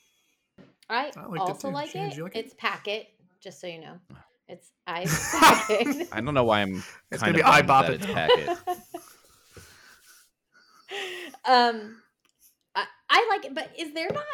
I, 0.89 1.11
I 1.17 1.25
liked 1.25 1.35
it 1.35 1.39
also 1.39 1.69
like 1.69 1.89
Shannon, 1.89 2.07
it. 2.07 2.09
did 2.11 2.17
you 2.17 2.23
like 2.23 2.35
it? 2.35 2.45
It's 2.45 2.53
packet, 2.55 3.07
just 3.41 3.59
so 3.61 3.67
you 3.67 3.81
know. 3.81 3.97
It's 4.47 4.69
I 4.85 5.05
packet. 5.07 6.07
I 6.11 6.21
don't 6.21 6.35
know 6.35 6.43
why 6.43 6.61
I'm 6.61 6.83
It's 7.09 7.23
kind 7.23 7.35
gonna 7.35 7.43
of 7.47 7.51
be 7.51 7.57
eye 7.57 7.61
bummed 7.63 7.99
that 7.99 7.99
bopping. 8.01 8.47
it's 8.47 8.65
packet. 8.67 8.77
um, 11.45 12.01
I, 12.75 12.85
I 13.09 13.27
like 13.29 13.45
it, 13.45 13.53
but 13.55 13.71
is 13.77 13.93
there 13.93 14.07
not? 14.11 14.25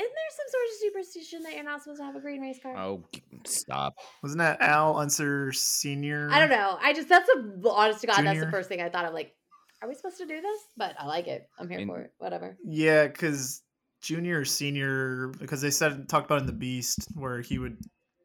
Isn't 0.00 0.12
there 0.14 0.30
some 0.36 0.46
sort 0.48 0.64
of 0.64 0.74
superstition 0.80 1.42
that 1.42 1.54
you're 1.54 1.64
not 1.64 1.82
supposed 1.82 1.98
to 2.00 2.04
have 2.04 2.14
a 2.14 2.20
green 2.20 2.40
race 2.40 2.60
car? 2.62 2.76
Oh, 2.76 3.04
stop! 3.44 3.94
Wasn't 4.22 4.38
that 4.38 4.60
Al 4.60 4.96
Unser 4.96 5.52
Senior? 5.52 6.28
I 6.30 6.38
don't 6.38 6.50
know. 6.50 6.78
I 6.80 6.92
just 6.92 7.08
that's 7.08 7.26
the 7.26 7.68
honest 7.70 8.00
to 8.02 8.06
God, 8.06 8.24
that's 8.24 8.40
the 8.40 8.50
first 8.50 8.68
thing 8.68 8.80
I 8.80 8.88
thought 8.90 9.06
of. 9.06 9.12
Like, 9.12 9.34
are 9.82 9.88
we 9.88 9.94
supposed 9.94 10.18
to 10.18 10.26
do 10.26 10.40
this? 10.40 10.60
But 10.76 10.94
I 11.00 11.06
like 11.06 11.26
it. 11.26 11.48
I'm 11.58 11.68
here 11.68 11.80
And- 11.80 11.88
for 11.88 12.00
it. 12.00 12.12
Whatever. 12.18 12.56
Yeah, 12.64 13.08
because 13.08 13.62
junior 14.00 14.40
or 14.40 14.44
senior, 14.44 15.32
because 15.40 15.60
they 15.60 15.72
said 15.72 16.08
talked 16.08 16.26
about 16.26 16.40
in 16.40 16.46
the 16.46 16.52
Beast 16.52 17.08
where 17.14 17.40
he 17.40 17.58
would 17.58 17.76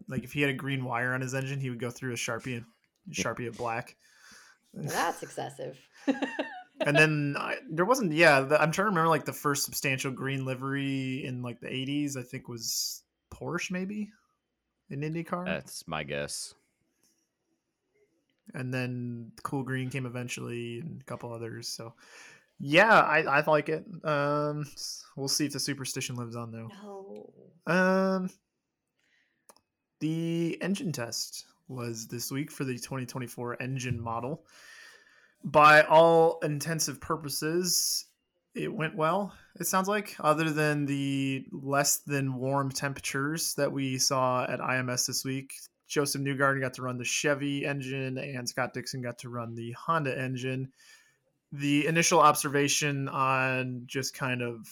like 0.08 0.24
if 0.24 0.32
he 0.32 0.42
had 0.42 0.52
a 0.52 0.54
green 0.54 0.86
wire 0.86 1.14
on 1.14 1.22
his 1.22 1.34
engine, 1.34 1.60
he 1.60 1.72
would 1.72 1.80
go 1.80 1.90
through 1.90 2.14
a 2.14 2.18
sharpie 2.18 2.58
and 2.58 2.66
sharpie 3.12 3.48
it 3.48 3.58
black. 3.58 3.96
Well, 4.74 4.90
that's 4.90 5.24
excessive. 5.24 5.78
and 6.86 6.96
then 6.96 7.36
I, 7.38 7.58
there 7.70 7.86
wasn't. 7.86 8.14
Yeah, 8.14 8.42
the, 8.42 8.62
I'm 8.62 8.72
trying 8.72 8.86
to 8.86 8.90
remember 8.90 9.10
like 9.10 9.26
the 9.26 9.34
first 9.34 9.64
substantial 9.66 10.12
green 10.12 10.46
livery 10.46 11.26
in 11.26 11.42
like 11.42 11.60
the 11.60 11.68
80s. 11.68 12.18
I 12.18 12.24
think 12.24 12.48
was 12.48 13.04
Porsche 13.34 13.72
maybe 13.72 14.10
an 14.90 15.02
IndyCar, 15.02 15.46
That's 15.46 15.88
my 15.88 16.04
guess. 16.04 16.54
and 18.54 18.74
then 18.74 19.32
Kool 19.44 19.64
Green 19.64 19.90
came 19.90 20.06
eventually, 20.06 20.80
and 20.80 21.02
a 21.02 21.06
couple 21.06 21.34
others. 21.34 21.68
So. 21.68 21.94
Yeah, 22.60 23.00
I, 23.00 23.24
I 23.24 23.44
like 23.46 23.68
it. 23.68 23.84
Um, 24.06 24.66
we'll 25.18 25.28
see 25.28 25.48
if 25.48 25.54
the 25.54 25.60
superstition 25.60 26.16
lives 26.16 26.36
on 26.36 26.52
though. 26.52 26.70
no. 27.68 27.74
Um, 27.74 28.30
the 30.00 30.58
engine 30.62 30.92
test 30.92 31.46
was 31.68 32.08
this 32.08 32.32
week 32.32 32.52
for 32.52 32.64
the 32.64 32.74
2024 32.76 33.62
engine 33.62 34.00
model. 34.00 34.46
By 35.44 35.82
all 35.82 36.40
intensive 36.42 37.02
purposes, 37.02 38.06
it 38.56 38.74
went 38.74 38.96
well. 38.96 39.34
It 39.60 39.68
sounds 39.68 39.88
like, 39.88 40.16
other 40.20 40.50
than 40.50 40.86
the 40.86 41.46
less 41.52 41.98
than 41.98 42.36
warm 42.36 42.72
temperatures 42.72 43.54
that 43.56 43.72
we 43.72 43.98
saw 43.98 44.46
at 44.46 44.60
IMS 44.60 45.08
this 45.08 45.26
week. 45.26 45.54
Josef 45.88 46.22
Newgarden 46.22 46.62
got 46.62 46.74
to 46.76 46.82
run 46.82 46.98
the 46.98 47.04
Chevy 47.04 47.66
engine, 47.66 48.18
and 48.18 48.48
Scott 48.48 48.74
Dixon 48.74 49.02
got 49.02 49.20
to 49.20 49.30
run 49.30 49.54
the 49.54 49.74
Honda 49.74 50.18
engine. 50.18 50.72
The 51.52 51.86
initial 51.88 52.20
observation 52.20 53.08
on 53.10 53.84
just 53.86 54.16
kind 54.16 54.42
of 54.42 54.68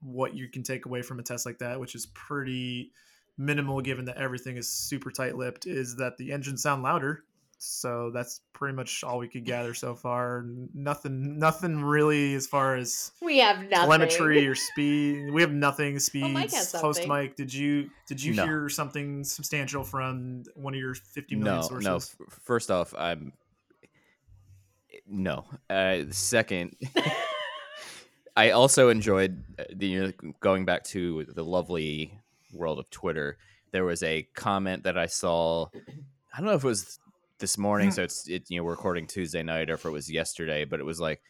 what 0.00 0.34
you 0.34 0.48
can 0.48 0.62
take 0.62 0.86
away 0.86 1.02
from 1.02 1.18
a 1.18 1.22
test 1.22 1.46
like 1.46 1.58
that, 1.58 1.80
which 1.80 1.94
is 1.94 2.06
pretty 2.06 2.92
minimal 3.38 3.80
given 3.80 4.04
that 4.04 4.18
everything 4.18 4.56
is 4.56 4.68
super 4.68 5.10
tight 5.10 5.36
lipped, 5.36 5.66
is 5.66 5.96
that 5.96 6.16
the 6.16 6.32
engines 6.32 6.62
sound 6.62 6.82
louder. 6.82 7.24
So 7.66 8.10
that's 8.12 8.40
pretty 8.52 8.74
much 8.76 9.02
all 9.02 9.18
we 9.18 9.28
could 9.28 9.44
gather 9.44 9.72
so 9.74 9.94
far. 9.94 10.44
Nothing, 10.74 11.38
nothing 11.38 11.80
really 11.82 12.34
as 12.34 12.46
far 12.46 12.76
as 12.76 13.12
We 13.22 13.38
have 13.38 13.56
nothing. 13.58 13.70
telemetry 13.70 14.46
or 14.46 14.54
speed. 14.54 15.30
We 15.32 15.40
have 15.40 15.52
nothing. 15.52 15.98
Speed. 15.98 16.32
Mike 16.32 16.52
has 16.52 16.72
Host. 16.72 17.06
Mike, 17.06 17.36
did 17.36 17.52
you 17.52 17.90
did 18.06 18.22
you 18.22 18.34
No. 18.34 18.44
hear 18.44 18.68
something 18.68 19.24
substantial 19.24 19.82
from 19.82 20.44
one 20.54 20.74
of 20.74 20.80
your 20.80 20.94
fifty 20.94 21.36
million 21.36 21.56
No, 21.62 21.62
sources? 21.62 21.84
no. 21.86 21.96
f- 21.96 22.38
First 22.42 22.70
off, 22.70 22.94
I'm 22.98 23.32
no. 25.06 25.44
Uh, 25.70 26.02
second, 26.10 26.76
I 28.36 28.50
also 28.50 28.88
enjoyed 28.88 29.42
uh, 29.58 29.64
the 29.74 29.86
you 29.86 30.02
know, 30.06 30.12
going 30.40 30.64
back 30.64 30.84
to 30.84 31.24
the 31.24 31.44
lovely 31.44 32.18
world 32.52 32.78
of 32.78 32.90
Twitter. 32.90 33.38
There 33.72 33.84
was 33.84 34.02
a 34.02 34.22
comment 34.34 34.84
that 34.84 34.96
I 34.98 35.06
saw. 35.06 35.66
I 36.32 36.38
don't 36.38 36.46
know 36.46 36.54
if 36.54 36.64
it 36.64 36.66
was 36.66 36.98
this 37.44 37.58
morning, 37.58 37.90
so 37.90 38.00
mm. 38.00 38.04
it's 38.06 38.26
it, 38.26 38.44
you 38.48 38.56
know 38.56 38.64
we're 38.64 38.70
recording 38.70 39.06
Tuesday 39.06 39.42
night, 39.42 39.68
or 39.68 39.74
if 39.74 39.84
it 39.84 39.90
was 39.90 40.10
yesterday, 40.10 40.64
but 40.64 40.80
it 40.80 40.84
was 40.84 40.98
like. 40.98 41.20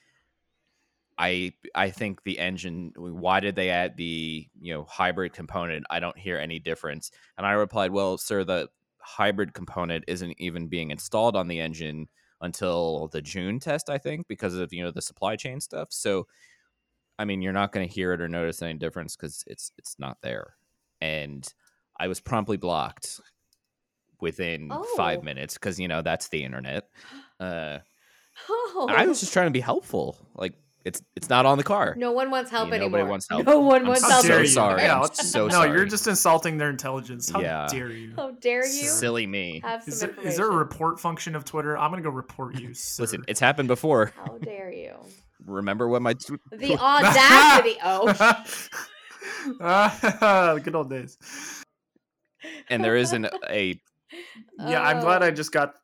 I 1.16 1.52
I 1.76 1.90
think 1.90 2.24
the 2.24 2.40
engine. 2.40 2.92
Why 2.96 3.38
did 3.38 3.54
they 3.54 3.70
add 3.70 3.96
the 3.96 4.48
you 4.60 4.74
know 4.74 4.84
hybrid 4.84 5.32
component? 5.32 5.84
I 5.88 6.00
don't 6.00 6.18
hear 6.18 6.38
any 6.38 6.58
difference. 6.58 7.12
And 7.38 7.46
I 7.46 7.52
replied, 7.52 7.92
"Well, 7.92 8.18
sir, 8.18 8.42
the 8.42 8.68
hybrid 8.98 9.54
component 9.54 10.04
isn't 10.08 10.34
even 10.38 10.66
being 10.66 10.90
installed 10.90 11.36
on 11.36 11.46
the 11.46 11.60
engine 11.60 12.08
until 12.40 13.08
the 13.08 13.22
June 13.22 13.60
test, 13.60 13.90
I 13.90 13.98
think, 13.98 14.26
because 14.28 14.54
of 14.54 14.72
you 14.72 14.82
know 14.82 14.90
the 14.90 15.02
supply 15.02 15.36
chain 15.36 15.60
stuff. 15.60 15.88
So, 15.90 16.26
I 17.18 17.24
mean, 17.24 17.42
you're 17.42 17.52
not 17.52 17.72
going 17.72 17.88
to 17.88 17.94
hear 17.94 18.12
it 18.12 18.20
or 18.20 18.28
notice 18.28 18.62
any 18.62 18.74
difference 18.74 19.16
because 19.16 19.44
it's 19.46 19.72
it's 19.78 19.96
not 19.98 20.18
there. 20.22 20.54
And 21.00 21.46
I 21.98 22.08
was 22.08 22.20
promptly 22.20 22.56
blocked 22.56 23.20
within 24.24 24.72
five 24.96 25.22
minutes 25.22 25.54
because 25.54 25.78
you 25.78 25.86
know 25.86 26.02
that's 26.02 26.28
the 26.28 26.42
internet. 26.44 26.88
Uh, 27.40 27.78
Oh. 28.48 28.88
I 28.90 29.06
was 29.06 29.20
just 29.20 29.32
trying 29.32 29.46
to 29.46 29.52
be 29.52 29.60
helpful. 29.60 30.16
Like 30.34 30.54
it's 30.84 31.00
it's 31.16 31.28
not 31.28 31.46
on 31.46 31.56
the 31.58 31.62
car. 31.64 31.94
No 31.96 32.10
one 32.12 32.30
wants 32.30 32.50
help 32.50 32.68
Yeah, 32.70 32.78
nobody 32.78 32.94
anymore. 33.02 33.10
wants 33.10 33.26
help. 33.30 33.46
No 33.46 33.60
one 33.60 33.82
I'm 33.82 33.88
wants 33.88 34.02
so 34.02 34.08
How 34.08 34.14
help. 34.14 34.26
dare 34.26 34.40
you? 34.42 34.46
sorry. 34.48 34.82
Yeah, 34.82 34.94
I'm 34.96 35.02
let's- 35.02 35.30
so 35.30 35.46
no, 35.48 35.62
you're 35.62 35.84
just 35.84 36.06
insulting 36.08 36.58
their 36.58 36.70
intelligence. 36.70 37.30
How 37.30 37.40
Yeah. 37.40 37.66
dare 37.70 37.90
you? 37.90 38.12
How 38.16 38.32
dare 38.32 38.66
you 38.66 38.88
Silly 38.88 39.26
me. 39.26 39.62
Is 39.86 40.00
there, 40.00 40.10
there 40.36 40.50
a 40.50 40.56
report 40.56 40.98
function 41.00 41.36
of 41.36 41.44
Twitter? 41.44 41.76
I'm 41.78 41.90
gonna 41.90 42.02
go 42.02 42.10
report 42.10 42.58
you. 42.58 42.74
Sir. 42.74 43.02
Listen, 43.04 43.24
it's 43.28 43.40
happened 43.40 43.68
before. 43.68 44.12
How 44.16 44.36
dare 44.38 44.72
you? 44.72 44.94
Remember 45.46 45.86
when 45.88 46.02
my 46.02 46.14
The 46.50 46.76
audacity. 46.80 47.76
Oh, 47.84 48.12
Ah, 49.60 50.58
good 50.62 50.74
old 50.74 50.90
days. 50.90 51.18
and 52.68 52.82
there 52.84 52.96
isn't 52.96 53.26
a 53.48 53.80
Yeah, 54.58 54.82
I'm 54.82 55.00
glad 55.00 55.22
I 55.22 55.28
Oh. 55.28 55.30
just 55.30 55.52
got. 55.52 55.74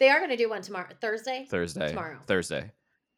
They 0.00 0.08
are 0.10 0.18
going 0.18 0.30
to 0.30 0.36
do 0.36 0.48
one 0.48 0.62
tomorrow. 0.62 0.88
Thursday. 1.00 1.46
Thursday. 1.50 1.88
Tomorrow. 1.88 2.18
Thursday. 2.26 2.70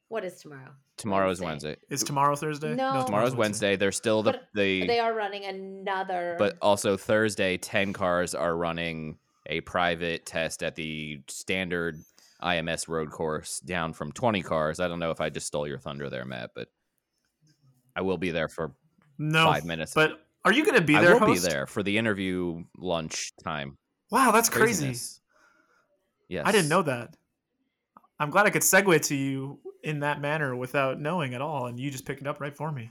What 0.08 0.24
is 0.24 0.40
tomorrow? 0.40 0.72
Tomorrow 0.96 1.30
is 1.30 1.40
Wednesday. 1.40 1.68
Wednesday. 1.70 1.94
Is 1.94 2.02
tomorrow 2.02 2.34
Thursday? 2.34 2.74
No. 2.74 2.94
no 2.94 3.04
Tomorrow's 3.06 3.34
Wednesday. 3.36 3.76
They're 3.76 3.92
still 3.92 4.22
the 4.22 4.40
the 4.54 4.86
They 4.86 4.98
are 4.98 5.14
running 5.14 5.44
another. 5.44 6.36
but 6.38 6.56
also 6.60 6.96
Thursday, 6.96 7.56
ten 7.58 7.92
cars 7.92 8.34
are 8.34 8.56
running 8.56 9.18
a 9.46 9.60
private 9.62 10.26
test 10.26 10.62
at 10.62 10.74
the 10.74 11.20
standard 11.28 11.96
IMS 12.42 12.88
road 12.88 13.10
course, 13.10 13.60
down 13.60 13.92
from 13.92 14.10
twenty 14.12 14.42
cars. 14.42 14.80
I 14.80 14.88
don't 14.88 14.98
know 14.98 15.10
if 15.10 15.20
I 15.20 15.30
just 15.30 15.46
stole 15.46 15.66
your 15.68 15.78
thunder 15.78 16.10
there, 16.10 16.24
Matt, 16.24 16.50
but 16.54 16.68
I 17.94 18.00
will 18.02 18.18
be 18.18 18.30
there 18.30 18.48
for 18.48 18.74
No, 19.18 19.44
five 19.44 19.64
minutes. 19.64 19.92
But 19.94 20.20
are 20.44 20.52
you 20.52 20.64
gonna 20.66 20.80
be 20.80 20.94
there? 20.94 21.10
I 21.10 21.12
will 21.12 21.20
host? 21.28 21.44
be 21.44 21.48
there 21.48 21.66
for 21.66 21.82
the 21.82 21.96
interview 21.98 22.64
lunch 22.76 23.32
time. 23.44 23.76
Wow, 24.10 24.32
that's 24.32 24.48
crazy. 24.48 24.86
Craziness. 24.86 25.20
Yes, 26.28 26.44
I 26.46 26.52
didn't 26.52 26.68
know 26.68 26.82
that. 26.82 27.16
I'm 28.18 28.30
glad 28.30 28.46
I 28.46 28.50
could 28.50 28.62
segue 28.62 29.00
to 29.06 29.14
you 29.14 29.58
in 29.82 30.00
that 30.00 30.20
manner 30.20 30.54
without 30.54 31.00
knowing 31.00 31.34
at 31.34 31.40
all, 31.40 31.66
and 31.66 31.78
you 31.78 31.90
just 31.90 32.04
picked 32.04 32.20
it 32.20 32.26
up 32.26 32.40
right 32.40 32.54
for 32.56 32.70
me. 32.70 32.90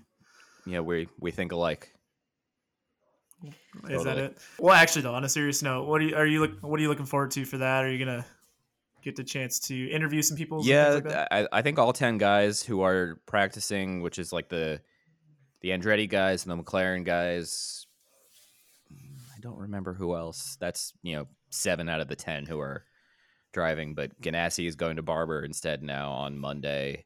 Yeah, 0.66 0.80
we 0.80 1.08
we 1.20 1.32
think 1.32 1.52
alike. 1.52 1.94
Is 3.88 4.04
that 4.04 4.18
it? 4.18 4.38
Well, 4.58 4.74
actually, 4.74 5.04
though, 5.04 5.14
on 5.16 5.24
a 5.24 5.30
serious 5.30 5.62
note, 5.62 5.88
what 5.88 6.02
are 6.02 6.04
you, 6.04 6.16
are 6.16 6.26
you 6.26 6.42
look? 6.42 6.62
What 6.62 6.80
are 6.80 6.84
you 6.84 6.90
looking 6.90 7.06
forward 7.06 7.32
to 7.32 7.46
for 7.46 7.58
that? 7.60 7.86
Are 7.86 7.92
you 7.92 8.04
gonna 8.04 8.26
get 9.02 9.16
the 9.16 9.24
chance 9.24 9.60
to 9.62 9.90
interview 9.90 10.22
some 10.22 10.36
people? 10.36 10.62
Yeah, 10.64 11.00
like? 11.04 11.08
I, 11.32 11.48
I 11.52 11.62
think 11.62 11.80
all 11.80 11.94
ten 11.94 12.18
guys 12.18 12.62
who 12.62 12.82
are 12.82 13.20
practicing, 13.26 14.02
which 14.02 14.20
is 14.20 14.34
like 14.34 14.50
the 14.50 14.82
the 15.62 15.70
Andretti 15.70 16.10
guys 16.10 16.46
and 16.46 16.58
the 16.58 16.62
McLaren 16.62 17.06
guys. 17.06 17.86
I 19.40 19.42
don't 19.42 19.58
remember 19.58 19.94
who 19.94 20.16
else. 20.16 20.58
That's 20.60 20.92
you 21.02 21.16
know 21.16 21.28
seven 21.50 21.88
out 21.88 22.02
of 22.02 22.10
the 22.10 22.16
ten 22.16 22.46
who 22.46 22.60
are 22.60 22.84
driving, 23.54 23.96
but 23.96 24.20
Ganassi 24.22 24.68
is 24.68 24.76
going 24.76 24.98
to 24.98 25.02
Barber 25.02 25.44
instead 25.44 25.82
now 25.82 26.12
on 26.12 26.38
Monday, 26.38 27.06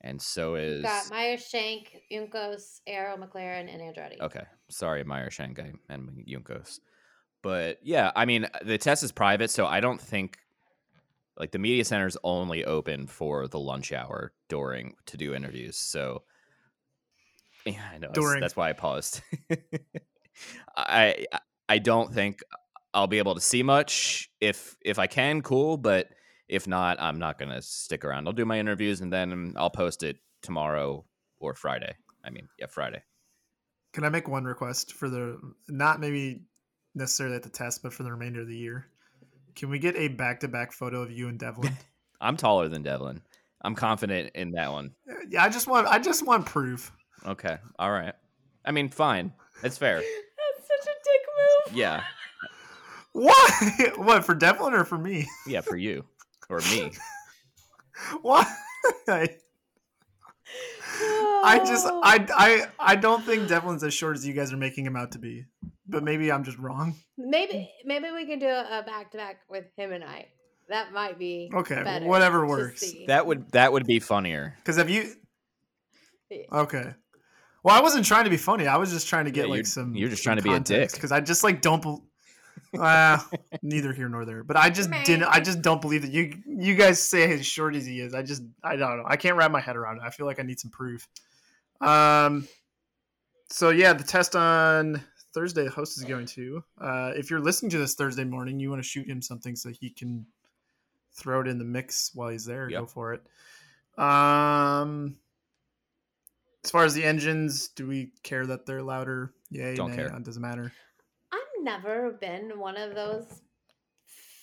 and 0.00 0.22
so 0.22 0.54
is 0.54 0.82
got 0.82 1.10
Meyer 1.10 1.36
Shank, 1.36 1.96
Juncos, 2.12 2.80
Arrow, 2.86 3.16
McLaren, 3.16 3.72
and 3.72 3.82
Andretti. 3.82 4.20
Okay, 4.20 4.44
sorry, 4.70 5.02
Meyer 5.02 5.30
Shanghai 5.30 5.72
and 5.88 6.24
Juncos. 6.28 6.78
But 7.42 7.80
yeah, 7.82 8.12
I 8.14 8.24
mean, 8.24 8.46
the 8.64 8.78
test 8.78 9.02
is 9.02 9.10
private, 9.10 9.50
so 9.50 9.66
I 9.66 9.80
don't 9.80 10.00
think 10.00 10.38
like 11.36 11.50
the 11.50 11.58
media 11.58 11.84
center 11.84 12.06
is 12.06 12.16
only 12.22 12.64
open 12.64 13.08
for 13.08 13.48
the 13.48 13.58
lunch 13.58 13.92
hour 13.92 14.32
during 14.48 14.94
to 15.06 15.16
do 15.16 15.34
interviews. 15.34 15.76
So 15.76 16.22
yeah, 17.66 17.82
I 17.92 17.98
know 17.98 18.12
that's, 18.14 18.40
that's 18.40 18.56
why 18.56 18.70
I 18.70 18.74
paused. 18.74 19.22
I 20.76 21.26
I 21.68 21.78
don't 21.78 22.12
think 22.12 22.40
I'll 22.92 23.06
be 23.06 23.18
able 23.18 23.34
to 23.34 23.40
see 23.40 23.62
much. 23.62 24.30
If 24.40 24.76
if 24.84 24.98
I 24.98 25.06
can, 25.06 25.42
cool. 25.42 25.76
But 25.76 26.08
if 26.48 26.66
not, 26.66 27.00
I'm 27.00 27.18
not 27.18 27.38
gonna 27.38 27.62
stick 27.62 28.04
around. 28.04 28.26
I'll 28.26 28.32
do 28.32 28.44
my 28.44 28.58
interviews 28.58 29.00
and 29.00 29.12
then 29.12 29.54
I'll 29.56 29.70
post 29.70 30.02
it 30.02 30.18
tomorrow 30.42 31.04
or 31.38 31.54
Friday. 31.54 31.94
I 32.24 32.30
mean, 32.30 32.48
yeah, 32.58 32.66
Friday. 32.66 33.02
Can 33.92 34.04
I 34.04 34.08
make 34.08 34.28
one 34.28 34.44
request 34.44 34.92
for 34.92 35.08
the 35.08 35.38
not 35.68 36.00
maybe 36.00 36.42
necessarily 36.94 37.36
at 37.36 37.42
the 37.42 37.48
test, 37.48 37.82
but 37.82 37.92
for 37.92 38.02
the 38.02 38.10
remainder 38.10 38.40
of 38.40 38.48
the 38.48 38.56
year? 38.56 38.86
Can 39.54 39.70
we 39.70 39.78
get 39.78 39.96
a 39.96 40.08
back 40.08 40.40
to 40.40 40.48
back 40.48 40.72
photo 40.72 41.02
of 41.02 41.12
you 41.12 41.28
and 41.28 41.38
Devlin? 41.38 41.76
I'm 42.20 42.36
taller 42.36 42.68
than 42.68 42.82
Devlin. 42.82 43.22
I'm 43.62 43.74
confident 43.74 44.32
in 44.34 44.52
that 44.52 44.70
one. 44.70 44.92
Uh, 45.08 45.14
yeah, 45.28 45.44
I 45.44 45.48
just 45.48 45.66
want 45.66 45.86
I 45.86 45.98
just 45.98 46.26
want 46.26 46.46
proof. 46.46 46.92
Okay. 47.26 47.56
All 47.78 47.90
right. 47.90 48.14
I 48.64 48.72
mean, 48.72 48.88
fine. 48.88 49.32
It's 49.62 49.78
fair. 49.78 49.96
That's 49.96 50.68
such 50.68 50.86
a 50.86 50.96
dick 51.04 51.22
move. 51.36 51.53
Yeah. 51.72 52.02
Why? 53.12 53.90
what 53.96 54.24
for 54.24 54.34
Devlin 54.34 54.74
or 54.74 54.84
for 54.84 54.98
me? 54.98 55.28
Yeah, 55.46 55.60
for 55.60 55.76
you 55.76 56.04
or 56.48 56.58
me. 56.58 56.92
Why? 58.22 58.44
I, 59.08 59.28
I 61.44 61.62
just 61.64 61.86
oh. 61.86 62.00
I 62.02 62.26
I 62.36 62.66
I 62.78 62.96
don't 62.96 63.24
think 63.24 63.48
Devlin's 63.48 63.84
as 63.84 63.94
short 63.94 64.16
as 64.16 64.26
you 64.26 64.34
guys 64.34 64.52
are 64.52 64.56
making 64.56 64.84
him 64.84 64.96
out 64.96 65.12
to 65.12 65.18
be. 65.18 65.44
But 65.86 66.02
maybe 66.02 66.32
I'm 66.32 66.44
just 66.44 66.58
wrong. 66.58 66.94
maybe 67.16 67.70
maybe 67.84 68.10
we 68.10 68.26
can 68.26 68.38
do 68.38 68.48
a 68.48 68.82
back 68.84 69.10
to 69.12 69.18
back 69.18 69.40
with 69.48 69.64
him 69.76 69.92
and 69.92 70.02
I. 70.02 70.26
That 70.68 70.92
might 70.92 71.18
be 71.18 71.50
Okay, 71.54 72.00
whatever 72.04 72.46
works. 72.46 72.80
see. 72.80 73.04
That 73.06 73.26
would 73.26 73.50
that 73.52 73.72
would 73.72 73.86
be 73.86 74.00
funnier. 74.00 74.54
Because 74.58 74.76
have 74.76 74.88
you? 74.88 75.12
Okay. 76.50 76.94
Well, 77.64 77.74
I 77.76 77.80
wasn't 77.80 78.04
trying 78.04 78.24
to 78.24 78.30
be 78.30 78.36
funny. 78.36 78.66
I 78.68 78.76
was 78.76 78.92
just 78.92 79.08
trying 79.08 79.24
to 79.24 79.30
get 79.32 79.46
Yeah, 79.46 79.50
like 79.50 79.56
you're- 79.56 79.64
some. 79.64 79.96
you're 79.96 80.08
just 80.10 80.22
trying 80.22 80.36
to 80.36 80.42
be 80.42 80.52
a 80.52 80.60
dick. 80.60 80.92
Because 80.92 81.10
I 81.10 81.20
just 81.20 81.42
like 81.42 81.60
don't. 81.62 81.82
Be- 81.82 82.78
uh, 82.78 83.18
neither 83.62 83.92
here 83.92 84.08
nor 84.08 84.24
there. 84.24 84.44
But 84.44 84.56
I 84.56 84.68
just 84.70 84.90
didn't. 85.04 85.24
I 85.24 85.40
just 85.40 85.62
don't 85.62 85.80
believe 85.80 86.02
that 86.02 86.10
you 86.12 86.34
you 86.46 86.74
guys 86.76 87.00
say 87.02 87.32
as 87.32 87.44
short 87.46 87.74
as 87.74 87.86
he 87.86 88.00
is. 88.00 88.14
I 88.14 88.22
just 88.22 88.42
I 88.62 88.76
don't 88.76 88.98
know. 88.98 89.04
I 89.06 89.16
can't 89.16 89.36
wrap 89.36 89.50
my 89.50 89.60
head 89.60 89.76
around 89.76 89.96
it. 89.96 90.02
I 90.04 90.10
feel 90.10 90.26
like 90.26 90.38
I 90.38 90.42
need 90.42 90.60
some 90.60 90.70
proof. 90.70 91.08
Um. 91.80 92.46
So 93.48 93.70
yeah, 93.70 93.92
the 93.92 94.04
test 94.04 94.36
on 94.36 95.02
Thursday, 95.32 95.64
the 95.64 95.70
host 95.70 95.96
is 95.96 96.04
going 96.04 96.26
to. 96.26 96.62
Uh, 96.80 97.12
if 97.16 97.30
you're 97.30 97.40
listening 97.40 97.70
to 97.70 97.78
this 97.78 97.94
Thursday 97.94 98.24
morning, 98.24 98.60
you 98.60 98.68
want 98.70 98.82
to 98.82 98.88
shoot 98.88 99.08
him 99.08 99.22
something 99.22 99.56
so 99.56 99.70
he 99.70 99.88
can 99.90 100.26
throw 101.12 101.40
it 101.40 101.46
in 101.48 101.58
the 101.58 101.64
mix 101.64 102.10
while 102.14 102.28
he's 102.28 102.44
there. 102.44 102.68
Yep. 102.68 102.80
Go 102.80 102.86
for 102.86 103.14
it. 103.14 103.22
Um. 103.98 105.16
As 106.64 106.70
far 106.70 106.84
as 106.84 106.94
the 106.94 107.04
engines, 107.04 107.68
do 107.68 107.86
we 107.86 108.12
care 108.22 108.46
that 108.46 108.64
they're 108.64 108.82
louder? 108.82 109.34
Yay, 109.50 109.74
Don't 109.74 109.90
nay, 109.90 109.96
care. 109.96 110.06
It 110.06 110.22
doesn't 110.24 110.40
matter. 110.40 110.72
I've 111.30 111.40
never 111.60 112.12
been 112.12 112.58
one 112.58 112.78
of 112.78 112.94
those 112.94 113.26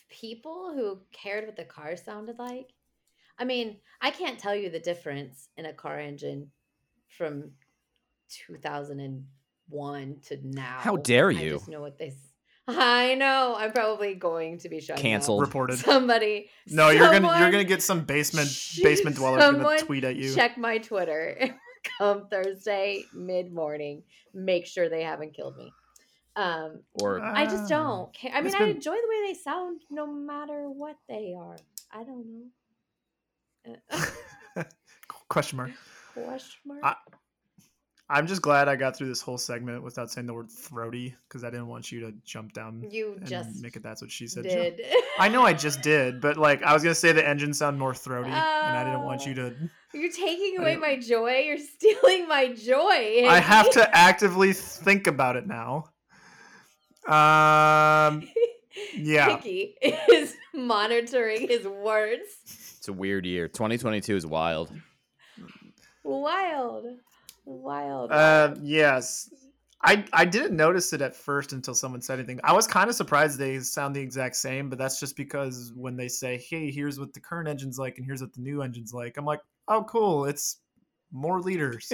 people 0.09 0.71
who 0.75 0.99
cared 1.11 1.47
what 1.47 1.55
the 1.55 1.63
car 1.63 1.95
sounded 1.97 2.37
like. 2.37 2.69
I 3.39 3.43
mean, 3.45 3.77
I 4.01 4.11
can't 4.11 4.37
tell 4.37 4.55
you 4.55 4.69
the 4.69 4.79
difference 4.79 5.49
in 5.57 5.65
a 5.65 5.73
car 5.73 5.99
engine 5.99 6.51
from 7.17 7.51
2001 8.29 10.15
to 10.27 10.39
now. 10.43 10.77
How 10.77 10.97
dare 10.97 11.29
I 11.29 11.31
you. 11.31 11.53
just 11.53 11.67
know 11.69 11.81
what 11.81 11.97
they. 11.97 12.09
s- 12.09 12.27
I 12.67 13.15
know. 13.15 13.55
I'm 13.57 13.71
probably 13.71 14.13
going 14.13 14.59
to 14.59 14.69
be 14.69 14.79
shut 14.79 14.97
down. 14.97 15.01
Canceled. 15.01 15.41
Reported. 15.41 15.79
Somebody. 15.79 16.51
No, 16.67 16.89
you're 16.89 17.11
gonna 17.11 17.39
you're 17.39 17.51
gonna 17.51 17.63
get 17.63 17.81
some 17.81 18.05
basement 18.05 18.49
basement 18.83 19.15
dwellers 19.15 19.41
gonna 19.41 19.79
tweet 19.79 20.03
at 20.03 20.15
you. 20.15 20.35
Check 20.35 20.57
my 20.59 20.77
Twitter. 20.77 21.57
Come 21.97 22.27
Thursday 22.29 23.03
mid 23.13 23.51
morning. 23.53 24.03
Make 24.33 24.65
sure 24.67 24.89
they 24.89 25.03
haven't 25.03 25.33
killed 25.33 25.57
me. 25.57 25.73
Um, 26.35 26.81
Or 27.01 27.19
I 27.21 27.45
just 27.45 27.65
Ah. 27.65 27.67
don't 27.77 28.13
care. 28.13 28.31
I 28.33 28.37
mean, 28.41 28.47
It's 28.47 28.55
I 28.55 28.65
enjoy 28.65 28.93
the 28.95 29.07
way 29.09 29.27
they 29.27 29.33
sound 29.39 29.81
no 29.89 30.07
matter 30.07 30.69
what 30.69 30.95
they 31.09 31.35
are. 31.37 31.57
I 31.91 32.03
don't 32.03 32.25
know. 33.65 33.75
Uh, 34.55 34.63
Question 35.29 35.57
mark. 35.57 35.71
question 36.13 36.59
mark? 36.65 36.79
I- 36.83 36.95
I'm 38.09 38.27
just 38.27 38.41
glad 38.41 38.67
I 38.67 38.75
got 38.75 38.97
through 38.97 39.07
this 39.07 39.21
whole 39.21 39.37
segment 39.37 39.83
without 39.83 40.11
saying 40.11 40.27
the 40.27 40.33
word 40.33 40.51
throaty 40.51 41.15
because 41.29 41.45
I 41.45 41.49
didn't 41.49 41.67
want 41.67 41.93
you 41.93 42.01
to 42.01 42.11
jump 42.25 42.51
down 42.51 42.85
you 42.91 43.13
and 43.13 43.25
just 43.25 43.61
make 43.61 43.77
it 43.77 43.83
that's 43.83 44.01
what 44.01 44.11
she 44.11 44.27
said. 44.27 44.43
did. 44.43 44.81
I 45.17 45.29
know 45.29 45.43
I 45.43 45.53
just 45.53 45.81
did, 45.81 46.19
but 46.19 46.35
like 46.35 46.61
I 46.61 46.73
was 46.73 46.83
gonna 46.83 46.93
say 46.93 47.13
the 47.13 47.25
engine 47.25 47.53
sound 47.53 47.79
more 47.79 47.93
throaty, 47.95 48.27
and 48.29 48.35
I 48.77 48.83
didn't 48.83 49.03
want 49.03 49.25
you 49.25 49.33
to. 49.35 49.55
You're 49.93 50.11
taking 50.11 50.57
away 50.57 50.77
my 50.77 50.97
joy. 50.97 51.39
You're 51.45 51.57
stealing 51.57 52.27
my 52.27 52.53
joy. 52.53 53.25
I 53.27 53.39
have 53.39 53.69
to 53.71 53.89
actively 53.95 54.53
think 54.53 55.07
about 55.07 55.35
it 55.35 55.47
now. 55.47 55.85
Um. 57.07 58.27
Yeah. 58.95 59.35
Hickey 59.35 59.75
is 59.81 60.33
monitoring 60.53 61.45
his 61.49 61.67
words. 61.67 62.21
it's 62.77 62.87
a 62.87 62.93
weird 62.93 63.25
year. 63.25 63.49
2022 63.49 64.15
is 64.15 64.25
wild. 64.25 64.71
Wild. 66.03 66.85
Wild. 67.45 68.11
Uh, 68.11 68.55
yes. 68.61 69.29
I 69.83 70.05
I 70.13 70.25
didn't 70.25 70.55
notice 70.55 70.93
it 70.93 71.01
at 71.01 71.15
first 71.15 71.53
until 71.53 71.73
someone 71.73 72.01
said 72.01 72.19
anything. 72.19 72.39
I 72.43 72.53
was 72.53 72.67
kind 72.67 72.89
of 72.89 72.95
surprised 72.95 73.37
they 73.39 73.59
sound 73.59 73.95
the 73.95 74.01
exact 74.01 74.35
same, 74.35 74.69
but 74.69 74.77
that's 74.77 74.99
just 74.99 75.17
because 75.17 75.73
when 75.75 75.97
they 75.97 76.07
say, 76.07 76.37
"Hey, 76.49 76.71
here's 76.71 76.99
what 76.99 77.13
the 77.13 77.19
current 77.19 77.49
engine's 77.49 77.77
like, 77.79 77.97
and 77.97 78.05
here's 78.05 78.21
what 78.21 78.31
the 78.33 78.41
new 78.41 78.61
engine's 78.61 78.93
like," 78.93 79.17
I'm 79.17 79.25
like, 79.25 79.41
"Oh, 79.67 79.83
cool! 79.83 80.25
It's 80.25 80.57
more 81.11 81.39
liters, 81.41 81.91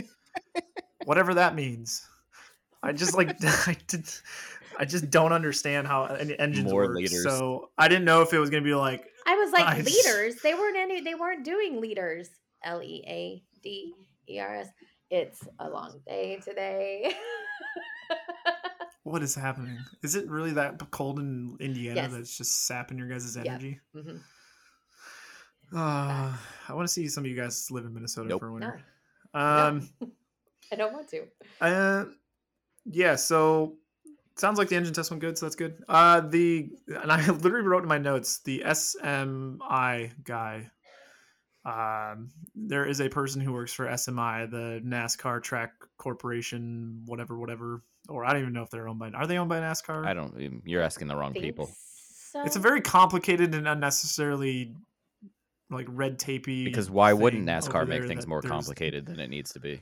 whatever 1.06 1.34
that 1.36 1.56
means." 1.56 2.06
I 2.84 2.92
just 2.94 3.16
like 3.16 3.30
I 3.68 3.76
did. 3.88 4.06
I 4.80 4.86
just 4.86 5.10
don't 5.10 5.34
understand 5.34 5.88
how 5.88 6.04
an 6.06 6.32
engines 6.34 6.72
More 6.72 6.84
work. 6.88 6.96
liters. 6.98 7.24
So 7.24 7.72
I 7.78 7.88
didn't 7.88 8.06
know 8.06 8.22
if 8.22 8.32
it 8.34 8.40
was 8.40 8.50
gonna 8.52 8.64
be 8.64 8.76
like, 8.76 9.08
I 9.26 9.36
was 9.36 9.52
like 9.52 9.66
I- 9.66 9.82
leaders. 9.82 10.36
They 10.44 10.54
weren't 10.54 10.78
any. 10.78 11.02
They 11.02 11.16
weren't 11.16 11.44
doing 11.44 11.82
leaders. 11.82 12.30
L 12.64 12.82
e 12.84 13.04
a 13.08 13.44
d 13.64 13.94
e 14.28 14.40
r 14.40 14.56
s. 14.58 14.68
It's 15.10 15.42
a 15.60 15.70
long 15.70 16.00
day 16.06 16.40
today. 16.44 17.16
"What 19.04 19.24
is 19.24 19.34
happening? 19.36 19.78
Is 20.04 20.16
it 20.16 20.28
really 20.30 20.52
that 20.54 20.80
cold 20.92 21.20
in 21.20 21.56
Indiana 21.62 22.02
Yes. 22.02 22.12
that's 22.12 22.38
just 22.38 22.66
sapping 22.68 22.98
your 22.98 23.08
guys' 23.08 23.36
Yeah. 23.42 23.52
energy?" 23.54 23.80
Mhm. 23.96 24.20
Uh, 25.76 26.34
I 26.70 26.74
want 26.74 26.88
to 26.88 26.92
see 26.94 27.08
some 27.08 27.24
of 27.26 27.30
you 27.30 27.36
guys 27.36 27.70
live 27.72 27.86
in 27.86 27.94
Minnesota 27.94 28.30
Nope. 28.30 28.40
for 28.42 28.48
a 28.48 28.50
No, 28.50 28.54
winter. 28.54 28.82
no, 29.34 29.40
Um, 29.40 29.90
I 30.72 30.76
don't 30.76 30.94
want 30.94 31.10
to. 31.10 31.24
uh, 31.62 32.06
yeah. 32.86 33.16
So 33.16 33.76
sounds 34.38 34.58
like 34.58 34.70
the 34.70 34.76
engine 34.76 34.94
test 34.94 35.12
went 35.12 35.22
good, 35.22 35.38
so 35.38 35.46
that's 35.46 35.56
good. 35.56 35.84
Uh, 35.88 36.22
the 36.22 36.70
and 37.02 37.12
I 37.12 37.30
literally 37.32 37.68
wrote 37.68 37.84
in 37.84 37.90
my 37.90 37.98
notes 37.98 38.40
the 38.40 38.64
SMI 38.66 40.12
guy. 40.24 40.70
Um, 41.66 42.30
there 42.56 42.86
is 42.86 43.02
a 43.02 43.10
person 43.10 43.42
who 43.42 43.52
works 43.52 43.74
for 43.74 43.88
SMI, 43.88 44.50
the 44.50 44.82
NASCAR 44.86 45.44
Track 45.44 45.74
Corporation, 45.98 47.02
whatever, 47.06 47.38
whatever. 47.38 47.84
Or 48.08 48.24
I 48.24 48.32
don't 48.32 48.42
even 48.42 48.54
know 48.54 48.64
if 48.64 48.70
they're 48.70 48.88
owned 48.88 49.00
by. 49.00 49.10
Are 49.10 49.28
they 49.28 49.38
owned 49.38 49.50
by 49.50 49.60
NASCAR? 49.60 50.06
I 50.06 50.14
don't. 50.14 50.62
You're 50.66 50.82
asking 50.82 51.08
the 51.10 51.16
wrong 51.18 51.34
people. 51.34 51.70
So. 52.32 52.42
It's 52.44 52.56
a 52.56 52.60
very 52.60 52.80
complicated 52.82 53.54
and 53.54 53.68
unnecessarily 53.68 54.74
like 55.70 55.86
red 55.90 56.20
tapey. 56.20 56.66
Because 56.66 56.90
why 56.90 57.14
wouldn't 57.14 57.46
NASCAR 57.46 57.88
make 57.88 58.06
things 58.06 58.28
more 58.28 58.42
complicated 58.42 59.06
than 59.06 59.20
it 59.20 59.30
needs 59.30 59.54
to 59.54 59.60
be? 59.60 59.82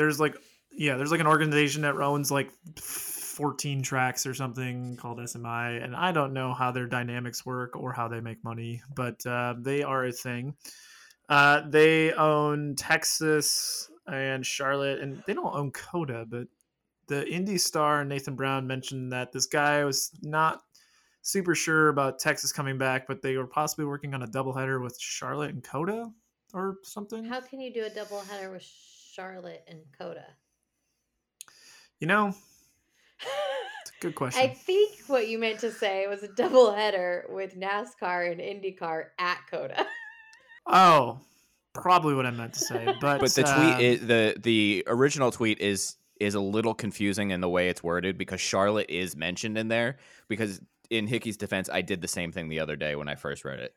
there's 0.00 0.18
like 0.18 0.34
yeah 0.72 0.96
there's 0.96 1.10
like 1.10 1.20
an 1.20 1.26
organization 1.26 1.82
that 1.82 1.94
owns 1.96 2.30
like 2.30 2.50
14 2.78 3.82
tracks 3.82 4.24
or 4.24 4.32
something 4.32 4.96
called 4.96 5.18
smi 5.18 5.84
and 5.84 5.94
i 5.94 6.10
don't 6.10 6.32
know 6.32 6.54
how 6.54 6.70
their 6.72 6.86
dynamics 6.86 7.44
work 7.44 7.76
or 7.76 7.92
how 7.92 8.08
they 8.08 8.18
make 8.18 8.42
money 8.42 8.80
but 8.94 9.24
uh, 9.26 9.54
they 9.58 9.82
are 9.82 10.06
a 10.06 10.12
thing 10.12 10.54
uh, 11.28 11.60
they 11.68 12.14
own 12.14 12.74
texas 12.76 13.90
and 14.06 14.44
charlotte 14.46 15.00
and 15.00 15.22
they 15.26 15.34
don't 15.34 15.54
own 15.54 15.70
COTA 15.70 16.24
but 16.28 16.46
the 17.06 17.26
IndyStar 17.26 18.06
nathan 18.06 18.36
brown 18.36 18.66
mentioned 18.66 19.12
that 19.12 19.32
this 19.32 19.46
guy 19.46 19.84
was 19.84 20.12
not 20.22 20.62
super 21.22 21.54
sure 21.54 21.88
about 21.88 22.18
texas 22.18 22.52
coming 22.52 22.78
back 22.78 23.06
but 23.06 23.22
they 23.22 23.36
were 23.36 23.46
possibly 23.46 23.84
working 23.84 24.14
on 24.14 24.22
a 24.22 24.26
doubleheader 24.26 24.82
with 24.82 24.98
charlotte 24.98 25.50
and 25.50 25.62
COTA 25.62 26.10
or 26.52 26.78
something 26.82 27.24
How 27.24 27.40
can 27.40 27.60
you 27.60 27.72
do 27.72 27.84
a 27.84 27.90
double 27.90 28.20
header 28.20 28.50
with 28.50 28.62
Charlotte 28.62 29.62
and 29.68 29.80
COTA? 29.98 30.24
you 32.00 32.06
know 32.06 32.28
it's 33.82 33.90
a 33.90 34.00
good 34.00 34.14
question 34.14 34.42
I 34.42 34.48
think 34.48 34.98
what 35.06 35.28
you 35.28 35.38
meant 35.38 35.60
to 35.60 35.70
say 35.70 36.06
was 36.06 36.22
a 36.22 36.28
double 36.28 36.72
header 36.72 37.26
with 37.28 37.58
NASCAR 37.58 38.32
and 38.32 38.40
IndyCar 38.40 39.06
at 39.18 39.38
COTA. 39.50 39.86
Oh, 40.66 41.18
probably 41.72 42.14
what 42.14 42.26
I 42.26 42.30
meant 42.30 42.52
to 42.54 42.60
say, 42.60 42.84
but 43.00 43.20
But 43.20 43.34
the 43.34 43.42
tweet, 43.42 43.54
uh, 43.54 43.78
is, 43.80 44.06
the 44.06 44.36
the 44.40 44.84
original 44.86 45.30
tweet 45.30 45.58
is 45.58 45.96
is 46.20 46.34
a 46.34 46.40
little 46.40 46.74
confusing 46.74 47.30
in 47.30 47.40
the 47.40 47.48
way 47.48 47.68
it's 47.68 47.82
worded 47.82 48.18
because 48.18 48.40
Charlotte 48.40 48.90
is 48.90 49.16
mentioned 49.16 49.56
in 49.56 49.68
there. 49.68 49.98
Because 50.28 50.60
in 50.90 51.06
Hickey's 51.06 51.36
defense, 51.36 51.70
I 51.72 51.82
did 51.82 52.02
the 52.02 52.08
same 52.08 52.32
thing 52.32 52.48
the 52.48 52.60
other 52.60 52.76
day 52.76 52.96
when 52.96 53.08
I 53.08 53.14
first 53.14 53.44
read 53.44 53.60
it. 53.60 53.74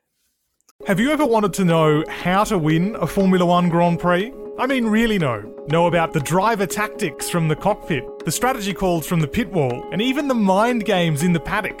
Have 0.86 0.98
you 0.98 1.12
ever 1.12 1.24
wanted 1.24 1.52
to 1.54 1.64
know 1.64 2.04
how 2.08 2.44
to 2.44 2.58
win 2.58 2.96
a 2.96 3.06
Formula 3.06 3.46
One 3.46 3.68
Grand 3.68 4.00
Prix? 4.00 4.32
I 4.58 4.66
mean, 4.66 4.86
really 4.86 5.18
know. 5.18 5.64
Know 5.68 5.86
about 5.86 6.12
the 6.12 6.20
driver 6.20 6.66
tactics 6.66 7.30
from 7.30 7.48
the 7.48 7.56
cockpit, 7.56 8.04
the 8.24 8.32
strategy 8.32 8.74
calls 8.74 9.06
from 9.06 9.20
the 9.20 9.28
pit 9.28 9.50
wall, 9.50 9.88
and 9.92 10.02
even 10.02 10.28
the 10.28 10.34
mind 10.34 10.84
games 10.84 11.22
in 11.22 11.32
the 11.32 11.40
paddock. 11.40 11.80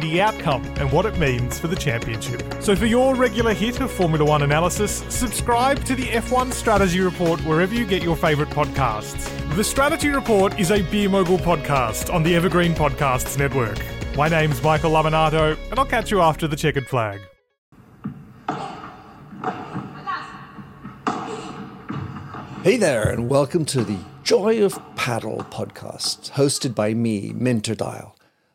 the 0.00 0.20
outcome 0.20 0.64
and 0.76 0.90
what 0.90 1.06
it 1.06 1.18
means 1.18 1.58
for 1.58 1.68
the 1.68 1.76
championship. 1.76 2.42
So 2.60 2.74
for 2.74 2.86
your 2.86 3.14
regular 3.14 3.54
hit 3.54 3.80
of 3.80 3.90
Formula 3.90 4.24
One 4.24 4.42
analysis, 4.42 5.04
subscribe 5.08 5.84
to 5.84 5.94
the 5.94 6.04
F1 6.04 6.52
Strategy 6.52 7.00
Report 7.00 7.40
wherever 7.40 7.74
you 7.74 7.86
get 7.86 8.02
your 8.02 8.16
favourite 8.16 8.52
podcasts. 8.52 9.28
The 9.56 9.64
Strategy 9.64 10.08
Report 10.08 10.58
is 10.58 10.70
a 10.70 10.82
Beer 10.82 11.08
Mogul 11.08 11.38
podcast 11.38 12.12
on 12.12 12.22
the 12.22 12.34
Evergreen 12.34 12.74
Podcasts 12.74 13.38
Network. 13.38 13.78
My 14.16 14.28
name's 14.28 14.62
Michael 14.62 14.90
Lamonato, 14.90 15.56
and 15.70 15.78
I'll 15.78 15.86
catch 15.86 16.10
you 16.10 16.20
after 16.20 16.48
the 16.48 16.56
checkered 16.56 16.86
flag. 16.86 17.20
Hey 22.62 22.76
there, 22.76 23.08
and 23.08 23.30
welcome 23.30 23.64
to 23.64 23.82
the 23.82 23.96
Joy 24.22 24.62
of 24.62 24.78
Paddle 24.94 25.46
podcast, 25.50 26.32
hosted 26.32 26.74
by 26.74 26.92
me, 26.92 27.32
Minter 27.34 27.74
Dial, 27.74 28.14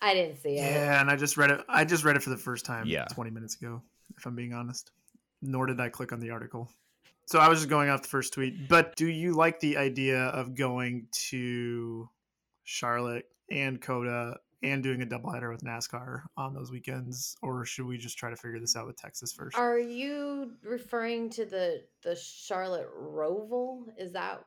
I 0.00 0.14
didn't 0.14 0.36
see 0.36 0.56
it. 0.56 0.72
Yeah, 0.72 1.00
and 1.00 1.10
I 1.10 1.16
just 1.16 1.36
read 1.36 1.50
it. 1.50 1.60
I 1.68 1.84
just 1.84 2.04
read 2.04 2.16
it 2.16 2.22
for 2.22 2.30
the 2.30 2.36
first 2.36 2.64
time. 2.64 2.86
Yeah. 2.86 3.04
20 3.04 3.30
minutes 3.30 3.56
ago, 3.56 3.82
if 4.16 4.26
I'm 4.26 4.36
being 4.36 4.52
honest. 4.52 4.90
Nor 5.42 5.66
did 5.66 5.80
I 5.80 5.88
click 5.88 6.12
on 6.12 6.20
the 6.20 6.30
article. 6.30 6.70
So 7.26 7.38
I 7.38 7.48
was 7.48 7.58
just 7.58 7.68
going 7.68 7.88
off 7.90 8.02
the 8.02 8.08
first 8.08 8.32
tweet. 8.32 8.68
But 8.68 8.94
do 8.96 9.06
you 9.06 9.34
like 9.34 9.58
the 9.60 9.76
idea 9.76 10.18
of 10.18 10.54
going 10.54 11.08
to 11.28 12.08
Charlotte 12.64 13.26
and 13.50 13.80
COTA 13.80 14.36
and 14.62 14.82
doing 14.82 15.02
a 15.02 15.06
doubleheader 15.06 15.50
with 15.50 15.62
NASCAR 15.62 16.22
on 16.36 16.54
those 16.54 16.70
weekends, 16.70 17.36
or 17.42 17.64
should 17.64 17.86
we 17.86 17.98
just 17.98 18.18
try 18.18 18.30
to 18.30 18.36
figure 18.36 18.58
this 18.58 18.76
out 18.76 18.86
with 18.86 18.96
Texas 18.96 19.32
first? 19.32 19.56
Are 19.56 19.78
you 19.78 20.52
referring 20.62 21.30
to 21.30 21.44
the 21.44 21.84
the 22.02 22.16
Charlotte 22.16 22.88
Roval? 22.96 23.84
Is 23.98 24.12
that 24.12 24.44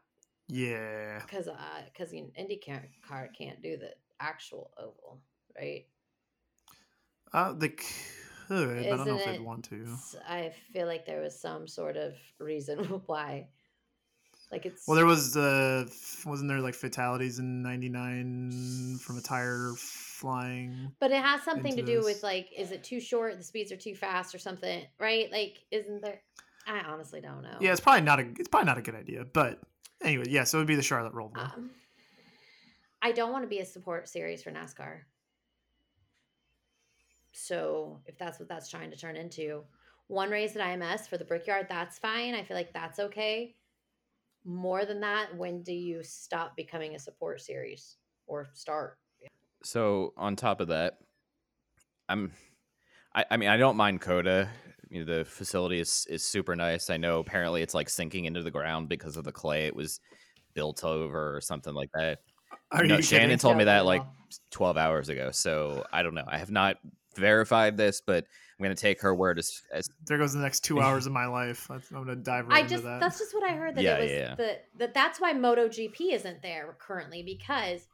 yeah. 0.47 1.19
because 1.25 1.47
uh, 1.47 1.81
because 1.85 2.11
IndyCar 2.11 2.85
car 3.07 3.29
can't 3.37 3.61
do 3.61 3.77
the 3.77 3.91
actual 4.19 4.71
oval, 4.77 5.21
right? 5.59 5.85
Uh, 7.33 7.53
they 7.53 7.69
could, 7.69 7.85
but 8.47 8.77
I 8.79 8.83
don't 8.97 9.05
know 9.05 9.17
if 9.17 9.25
they'd 9.25 9.41
want 9.41 9.65
to. 9.65 9.85
I 10.27 10.51
feel 10.73 10.87
like 10.87 11.05
there 11.05 11.21
was 11.21 11.39
some 11.39 11.67
sort 11.67 11.97
of 11.97 12.15
reason 12.39 12.79
why. 13.05 13.47
Like 14.51 14.65
it's 14.65 14.87
Well, 14.87 14.95
there 14.95 15.05
was 15.05 15.37
uh, 15.37 15.85
wasn't 16.25 16.49
there 16.49 16.59
like 16.59 16.73
fatalities 16.73 17.37
in 17.37 17.61
'99 17.61 18.97
from 18.99 19.17
a 19.17 19.21
tire 19.21 19.73
flying? 19.77 20.91
but 20.99 21.11
it 21.11 21.21
has 21.21 21.43
something 21.43 21.75
to 21.75 21.83
do 21.83 21.97
this. 21.97 22.05
with 22.05 22.23
like, 22.23 22.49
is 22.57 22.71
it 22.71 22.83
too 22.83 22.99
short? 22.99 23.37
The 23.37 23.43
speeds 23.43 23.71
are 23.71 23.77
too 23.77 23.93
fast, 23.93 24.33
or 24.33 24.39
something, 24.39 24.83
right? 24.99 25.31
Like, 25.31 25.59
isn't 25.69 26.01
there? 26.01 26.21
I 26.65 26.79
honestly 26.79 27.21
don't 27.21 27.43
know. 27.43 27.57
Yeah, 27.59 27.71
it's 27.71 27.79
probably 27.79 28.01
not 28.01 28.19
a 28.19 28.23
it's 28.39 28.47
probably 28.47 28.65
not 28.65 28.79
a 28.79 28.81
good 28.81 28.95
idea. 28.95 29.23
But 29.31 29.59
anyway, 30.03 30.25
yeah, 30.29 30.45
so 30.45 30.57
it 30.57 30.61
would 30.61 30.67
be 30.67 30.75
the 30.75 30.81
Charlotte 30.81 31.13
Roval. 31.13 31.37
Um, 31.37 31.69
I 33.03 33.11
don't 33.11 33.31
want 33.31 33.43
to 33.43 33.47
be 33.47 33.59
a 33.59 33.65
support 33.65 34.09
series 34.09 34.41
for 34.41 34.49
NASCAR. 34.49 35.01
So 37.31 38.01
if 38.05 38.17
that's 38.17 38.39
what 38.39 38.49
that's 38.49 38.69
trying 38.69 38.91
to 38.91 38.97
turn 38.97 39.15
into, 39.15 39.63
one 40.07 40.29
race 40.31 40.55
at 40.55 40.61
IMS 40.61 41.07
for 41.07 41.17
the 41.17 41.25
Brickyard, 41.25 41.67
that's 41.69 41.99
fine. 41.99 42.33
I 42.33 42.43
feel 42.43 42.57
like 42.57 42.73
that's 42.73 42.99
okay. 42.99 43.55
More 44.43 44.85
than 44.85 44.99
that, 45.01 45.35
when 45.37 45.61
do 45.61 45.73
you 45.73 46.01
stop 46.03 46.55
becoming 46.55 46.95
a 46.95 46.99
support 46.99 47.41
series 47.41 47.97
or 48.25 48.49
start? 48.53 48.97
So 49.63 50.13
on 50.17 50.35
top 50.35 50.61
of 50.61 50.69
that, 50.69 50.97
I'm, 52.07 52.31
I, 53.13 53.25
I 53.29 53.37
mean, 53.37 53.49
I 53.49 53.57
don't 53.57 53.77
mind 53.77 54.01
COTA. 54.01 54.49
You 54.89 55.05
know, 55.05 55.17
the 55.17 55.25
facility 55.25 55.79
is 55.79 56.07
is 56.09 56.25
super 56.25 56.55
nice. 56.55 56.89
I 56.89 56.97
know 56.97 57.19
apparently 57.19 57.61
it's 57.61 57.75
like 57.75 57.89
sinking 57.89 58.25
into 58.25 58.41
the 58.41 58.49
ground 58.49 58.89
because 58.89 59.17
of 59.17 59.23
the 59.23 59.31
clay 59.31 59.67
it 59.67 59.75
was 59.75 59.99
built 60.55 60.83
over 60.83 61.35
or 61.35 61.41
something 61.41 61.75
like 61.75 61.91
that. 61.93 62.19
Are 62.71 62.83
no, 62.83 62.97
you 62.97 63.03
Shannon 63.03 63.27
kidding? 63.27 63.37
told 63.37 63.57
me 63.57 63.65
that 63.65 63.85
like 63.85 64.03
12 64.51 64.77
hours 64.77 65.09
ago. 65.09 65.29
So 65.31 65.85
I 65.91 66.01
don't 66.01 66.15
know. 66.15 66.25
I 66.27 66.39
have 66.39 66.49
not 66.49 66.77
verified 67.19 67.77
this, 67.77 68.01
but 68.05 68.25
I'm 68.57 68.63
going 68.63 68.75
to 68.75 68.81
take 68.81 69.01
her 69.01 69.13
word 69.13 69.37
as, 69.39 69.61
as 69.71 69.87
There 70.05 70.17
goes 70.17 70.33
the 70.33 70.39
next 70.39 70.61
two 70.61 70.81
hours 70.85 71.05
of 71.05 71.11
my 71.11 71.27
life. 71.27 71.67
That's- 71.69 71.89
I'm 71.91 71.97
gonna 72.03 72.15
dive 72.15 72.47
right 72.47 72.57
I 72.57 72.59
into 72.61 72.69
just 72.71 72.83
that. 72.83 72.99
that's 72.99 73.19
just 73.19 73.33
what 73.33 73.43
I 73.49 73.53
heard 73.53 73.75
that 73.75 73.83
Yeah, 73.83 73.97
it 73.97 74.01
was 74.03 74.11
yeah. 74.11 74.35
the 74.35 74.57
that 74.77 74.93
that's 74.93 75.19
why 75.21 75.33
MotoGP 75.33 76.13
isn't 76.13 76.41
there 76.41 76.75
currently 76.79 77.23
because 77.23 77.87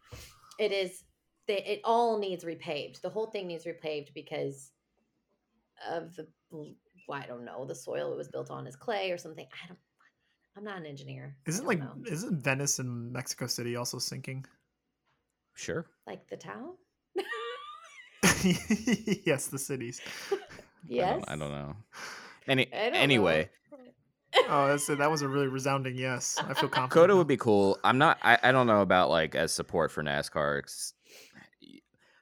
it 0.59 0.71
is 0.71 1.03
the, 1.47 1.71
it 1.71 1.81
all 1.83 2.17
needs 2.17 2.43
repaved. 2.43 3.01
The 3.01 3.09
whole 3.09 3.27
thing 3.27 3.47
needs 3.47 3.65
repaved 3.65 4.13
because 4.15 4.71
of 5.91 6.15
the 6.15 6.27
well, 6.51 7.21
I 7.21 7.27
don't 7.27 7.45
know 7.45 7.65
the 7.65 7.75
soil 7.75 8.11
it 8.13 8.17
was 8.17 8.29
built 8.29 8.49
on 8.49 8.65
is 8.65 8.75
clay 8.75 9.11
or 9.11 9.17
something. 9.17 9.45
I 9.63 9.67
don't. 9.67 9.79
I'm 10.57 10.63
not 10.63 10.77
an 10.77 10.85
engineer. 10.85 11.35
Isn't 11.45 11.65
don't 11.65 11.67
like 11.67 11.79
know. 11.79 12.11
isn't 12.11 12.41
Venice 12.41 12.79
and 12.79 13.11
Mexico 13.11 13.45
City 13.47 13.75
also 13.75 13.99
sinking? 13.99 14.45
sure. 15.53 15.85
like 16.07 16.27
the 16.29 16.35
town? 16.37 16.71
yes, 19.25 19.47
the 19.47 19.57
cities. 19.59 20.01
yes. 20.87 21.23
I 21.27 21.35
don't, 21.35 21.41
I 21.41 21.45
don't 21.45 21.51
know. 21.51 21.75
Any 22.47 22.73
I 22.73 22.83
don't 22.83 22.93
know. 22.93 22.99
anyway, 22.99 23.49
Oh, 24.49 24.67
that's 24.67 24.87
that 24.87 25.09
was 25.09 25.21
a 25.21 25.27
really 25.27 25.47
resounding 25.47 25.95
yes. 25.95 26.37
I 26.39 26.53
feel 26.53 26.67
confident. 26.69 26.91
COTA 26.91 27.15
would 27.15 27.27
be 27.27 27.37
cool. 27.37 27.79
I'm 27.83 27.97
not. 27.97 28.17
I, 28.21 28.37
I 28.43 28.51
don't 28.51 28.67
know 28.67 28.81
about 28.81 29.09
like 29.09 29.33
as 29.35 29.53
support 29.53 29.91
for 29.91 30.03
NASCAR. 30.03 30.61
'cause 30.61 30.93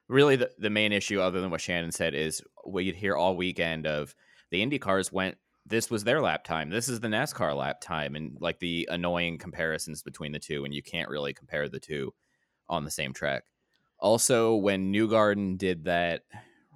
Really, 0.10 0.36
the, 0.36 0.52
the 0.60 0.70
main 0.70 0.92
issue, 0.92 1.22
other 1.22 1.42
than 1.42 1.50
what 1.50 1.62
Shannon 1.62 1.92
said, 1.92 2.14
is 2.14 2.42
what 2.66 2.84
you'd 2.84 2.96
hear 2.98 3.16
all 3.16 3.36
weekend 3.36 3.88
of 3.88 4.14
the 4.52 4.62
Indy 4.62 4.78
cars 4.78 5.12
went. 5.12 5.38
This 5.66 5.90
was 5.90 6.04
their 6.04 6.22
lap 6.22 6.44
time. 6.44 6.70
This 6.70 6.90
is 6.90 7.00
the 7.00 7.08
NASCAR 7.08 7.56
lap 7.56 7.80
time, 7.82 8.16
and 8.16 8.38
like 8.40 8.60
the 8.60 8.88
annoying 8.92 9.38
comparisons 9.38 10.04
between 10.04 10.34
the 10.34 10.40
two, 10.40 10.66
and 10.66 10.74
you 10.74 10.84
can't 10.84 11.10
really 11.10 11.34
compare 11.34 11.68
the 11.70 11.80
two 11.80 12.14
on 12.70 12.84
the 12.84 12.92
same 12.92 13.14
track. 13.14 13.46
Also, 14.04 14.56
when 14.56 14.92
Newgarden 14.92 15.58
did 15.58 15.86
that 15.86 16.24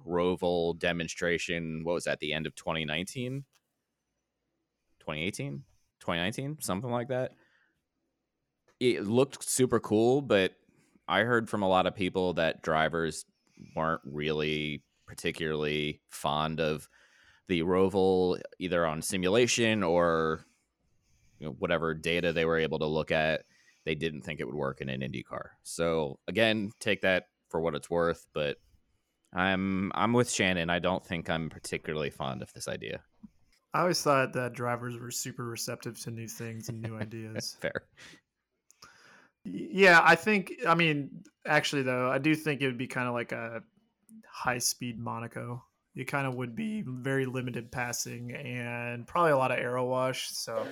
Roval 0.06 0.78
demonstration, 0.78 1.84
what 1.84 1.92
was 1.92 2.04
that? 2.04 2.20
The 2.20 2.32
end 2.32 2.46
of 2.46 2.54
2019, 2.54 3.44
2018, 5.00 5.62
2019, 6.00 6.56
something 6.60 6.90
like 6.90 7.08
that. 7.08 7.32
It 8.80 9.04
looked 9.04 9.46
super 9.46 9.78
cool, 9.78 10.22
but 10.22 10.54
I 11.06 11.20
heard 11.20 11.50
from 11.50 11.62
a 11.62 11.68
lot 11.68 11.86
of 11.86 11.94
people 11.94 12.32
that 12.34 12.62
drivers 12.62 13.26
weren't 13.76 14.00
really 14.04 14.82
particularly 15.06 16.00
fond 16.08 16.60
of 16.60 16.88
the 17.46 17.60
Roval 17.60 18.40
either 18.58 18.86
on 18.86 19.02
simulation 19.02 19.82
or 19.82 20.46
you 21.38 21.48
know, 21.48 21.56
whatever 21.58 21.92
data 21.92 22.32
they 22.32 22.46
were 22.46 22.58
able 22.58 22.78
to 22.78 22.86
look 22.86 23.10
at, 23.10 23.42
they 23.88 23.94
didn't 23.94 24.20
think 24.20 24.38
it 24.38 24.44
would 24.44 24.54
work 24.54 24.82
in 24.82 24.90
an 24.90 25.02
Indy 25.02 25.22
car. 25.22 25.52
So 25.62 26.18
again, 26.28 26.72
take 26.78 27.00
that 27.00 27.28
for 27.48 27.58
what 27.58 27.74
it's 27.74 27.88
worth, 27.88 28.26
but 28.34 28.58
I'm 29.32 29.90
I'm 29.94 30.12
with 30.12 30.30
Shannon. 30.30 30.68
I 30.68 30.78
don't 30.78 31.02
think 31.02 31.30
I'm 31.30 31.48
particularly 31.48 32.10
fond 32.10 32.42
of 32.42 32.52
this 32.52 32.68
idea. 32.68 33.00
I 33.72 33.80
always 33.80 34.02
thought 34.02 34.34
that 34.34 34.52
drivers 34.52 34.98
were 34.98 35.10
super 35.10 35.46
receptive 35.46 35.98
to 36.00 36.10
new 36.10 36.28
things 36.28 36.68
and 36.68 36.82
new 36.82 36.98
ideas. 36.98 37.56
Fair. 37.62 37.84
Yeah, 39.44 40.02
I 40.04 40.16
think. 40.16 40.52
I 40.68 40.74
mean, 40.74 41.24
actually, 41.46 41.80
though, 41.80 42.10
I 42.10 42.18
do 42.18 42.34
think 42.34 42.60
it 42.60 42.66
would 42.66 42.76
be 42.76 42.88
kind 42.88 43.08
of 43.08 43.14
like 43.14 43.32
a 43.32 43.62
high-speed 44.30 44.98
Monaco. 44.98 45.64
It 45.96 46.04
kind 46.08 46.26
of 46.26 46.34
would 46.34 46.54
be 46.54 46.84
very 46.86 47.24
limited 47.24 47.72
passing 47.72 48.32
and 48.32 49.06
probably 49.06 49.32
a 49.32 49.38
lot 49.38 49.50
of 49.50 49.58
arrow 49.58 49.86
wash. 49.86 50.28
So 50.28 50.66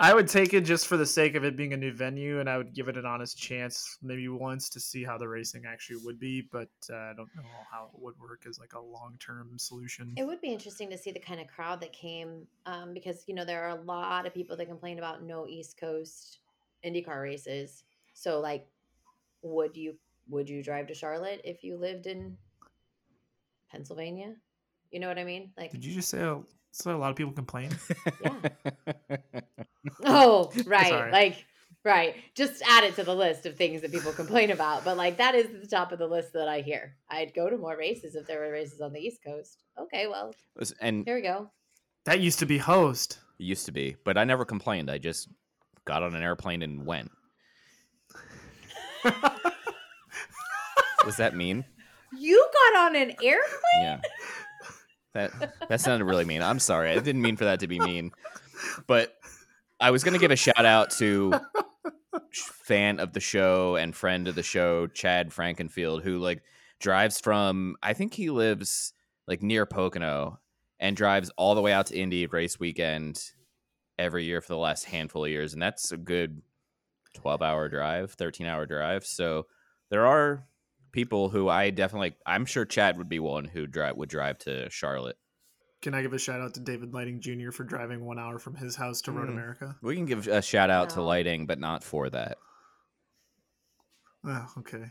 I 0.00 0.14
would 0.14 0.28
take 0.28 0.54
it 0.54 0.60
just 0.60 0.86
for 0.86 0.96
the 0.96 1.04
sake 1.04 1.34
of 1.34 1.44
it 1.44 1.56
being 1.56 1.72
a 1.72 1.76
new 1.76 1.92
venue, 1.92 2.38
and 2.38 2.48
I 2.48 2.56
would 2.56 2.72
give 2.72 2.86
it 2.86 2.96
an 2.96 3.04
honest 3.04 3.36
chance, 3.36 3.98
maybe 4.00 4.28
once, 4.28 4.68
to 4.70 4.80
see 4.80 5.02
how 5.02 5.18
the 5.18 5.26
racing 5.26 5.64
actually 5.66 5.96
would 6.04 6.20
be. 6.20 6.46
But 6.52 6.68
uh, 6.88 6.94
I 6.94 7.12
don't 7.16 7.28
know 7.34 7.42
how 7.68 7.90
it 7.92 8.00
would 8.00 8.14
work 8.20 8.44
as 8.48 8.60
like 8.60 8.74
a 8.74 8.80
long-term 8.80 9.58
solution. 9.58 10.14
It 10.16 10.24
would 10.24 10.40
be 10.40 10.52
interesting 10.52 10.88
to 10.90 10.98
see 10.98 11.10
the 11.10 11.18
kind 11.18 11.40
of 11.40 11.48
crowd 11.48 11.80
that 11.80 11.92
came 11.92 12.46
um, 12.66 12.94
because 12.94 13.24
you 13.26 13.34
know 13.34 13.44
there 13.44 13.64
are 13.64 13.76
a 13.76 13.82
lot 13.82 14.24
of 14.24 14.32
people 14.32 14.56
that 14.56 14.66
complain 14.66 14.98
about 14.98 15.24
no 15.24 15.48
East 15.48 15.76
Coast 15.80 16.38
IndyCar 16.86 17.20
races. 17.20 17.82
So 18.14 18.38
like, 18.38 18.68
would 19.42 19.76
you 19.76 19.96
would 20.28 20.48
you 20.48 20.62
drive 20.62 20.86
to 20.88 20.94
Charlotte 20.94 21.40
if 21.42 21.64
you 21.64 21.76
lived 21.76 22.06
in 22.06 22.36
Pennsylvania? 23.68 24.34
You 24.92 25.00
know 25.00 25.08
what 25.08 25.18
I 25.18 25.24
mean? 25.24 25.50
Like, 25.56 25.72
Did 25.72 25.84
you 25.84 25.92
just 25.92 26.08
say 26.08 26.20
a, 26.20 26.40
so 26.78 26.94
a 26.94 26.98
lot 26.98 27.10
of 27.10 27.16
people 27.16 27.32
complain? 27.32 27.70
oh 30.04 30.50
right, 30.64 30.88
Sorry. 30.88 31.12
like 31.12 31.44
right. 31.84 32.14
Just 32.34 32.62
add 32.66 32.84
it 32.84 32.94
to 32.96 33.04
the 33.04 33.14
list 33.14 33.46
of 33.46 33.56
things 33.56 33.82
that 33.82 33.92
people 33.92 34.12
complain 34.12 34.50
about. 34.50 34.84
But 34.84 34.96
like 34.96 35.18
that 35.18 35.34
is 35.34 35.48
the 35.60 35.66
top 35.66 35.92
of 35.92 35.98
the 35.98 36.06
list 36.06 36.32
that 36.34 36.48
I 36.48 36.60
hear. 36.60 36.94
I'd 37.10 37.34
go 37.34 37.50
to 37.50 37.56
more 37.56 37.76
races 37.76 38.14
if 38.14 38.26
there 38.26 38.40
were 38.40 38.52
races 38.52 38.80
on 38.80 38.92
the 38.92 39.00
East 39.00 39.22
Coast. 39.24 39.64
Okay, 39.78 40.06
well 40.06 40.34
and 40.80 41.04
here 41.04 41.16
we 41.16 41.22
go. 41.22 41.50
that 42.04 42.20
used 42.20 42.38
to 42.40 42.46
be 42.46 42.58
host. 42.58 43.18
It 43.38 43.44
used 43.44 43.66
to 43.66 43.72
be, 43.72 43.96
but 44.04 44.16
I 44.16 44.24
never 44.24 44.44
complained. 44.44 44.90
I 44.90 44.98
just 44.98 45.28
got 45.84 46.02
on 46.02 46.14
an 46.14 46.22
airplane 46.22 46.62
and 46.62 46.84
went. 46.86 47.10
Was 51.04 51.16
that 51.16 51.34
mean? 51.34 51.64
You 52.16 52.48
got 52.52 52.86
on 52.86 52.96
an 52.96 53.10
airplane. 53.22 53.80
Yeah. 53.80 54.00
That 55.18 55.68
that 55.68 55.80
sounded 55.80 56.04
really 56.04 56.24
mean. 56.24 56.42
I'm 56.42 56.58
sorry. 56.58 56.90
I 56.90 56.98
didn't 56.98 57.22
mean 57.22 57.36
for 57.36 57.44
that 57.44 57.60
to 57.60 57.66
be 57.66 57.78
mean. 57.78 58.12
But 58.86 59.14
I 59.80 59.90
was 59.90 60.02
going 60.04 60.14
to 60.14 60.20
give 60.20 60.30
a 60.30 60.36
shout 60.36 60.64
out 60.64 60.90
to 60.92 61.32
fan 62.32 63.00
of 63.00 63.12
the 63.12 63.20
show 63.20 63.76
and 63.76 63.94
friend 63.94 64.28
of 64.28 64.34
the 64.34 64.42
show 64.42 64.86
Chad 64.86 65.32
Frankenfield 65.32 66.02
who 66.02 66.18
like 66.18 66.42
drives 66.80 67.20
from 67.20 67.76
I 67.82 67.94
think 67.94 68.14
he 68.14 68.30
lives 68.30 68.92
like 69.26 69.42
near 69.42 69.66
Pocono 69.66 70.40
and 70.78 70.96
drives 70.96 71.30
all 71.36 71.54
the 71.54 71.62
way 71.62 71.72
out 71.72 71.86
to 71.86 71.98
Indy 71.98 72.26
race 72.26 72.58
weekend 72.58 73.22
every 73.98 74.24
year 74.24 74.40
for 74.40 74.48
the 74.48 74.58
last 74.58 74.84
handful 74.84 75.24
of 75.24 75.30
years 75.30 75.52
and 75.52 75.62
that's 75.62 75.92
a 75.92 75.96
good 75.96 76.42
12 77.14 77.42
hour 77.42 77.68
drive 77.68 78.12
13 78.12 78.46
hour 78.46 78.66
drive 78.66 79.04
so 79.04 79.46
there 79.90 80.06
are 80.06 80.44
people 80.92 81.28
who 81.28 81.48
i 81.48 81.70
definitely 81.70 82.14
i'm 82.26 82.44
sure 82.46 82.64
chad 82.64 82.96
would 82.98 83.08
be 83.08 83.18
one 83.18 83.44
who 83.44 83.66
drive 83.66 83.96
would 83.96 84.08
drive 84.08 84.38
to 84.38 84.68
charlotte 84.70 85.16
Can 85.82 85.94
I 85.94 86.02
give 86.02 86.12
a 86.12 86.18
shout 86.18 86.40
out 86.40 86.54
to 86.54 86.60
David 86.60 86.92
Lighting 86.92 87.20
Jr. 87.20 87.52
for 87.52 87.62
driving 87.62 88.04
one 88.04 88.18
hour 88.18 88.38
from 88.40 88.56
his 88.56 88.74
house 88.74 89.00
to 89.02 89.12
Road 89.12 89.28
Mm. 89.28 89.32
America? 89.32 89.76
we 89.82 89.94
can 89.94 90.06
give 90.06 90.26
a 90.26 90.42
shout 90.42 90.70
out 90.70 90.90
to 90.90 91.02
lighting 91.02 91.46
but 91.46 91.58
not 91.60 91.84
for 91.84 92.10
that 92.10 92.38
Oh, 94.26 94.46
okay. 94.58 94.84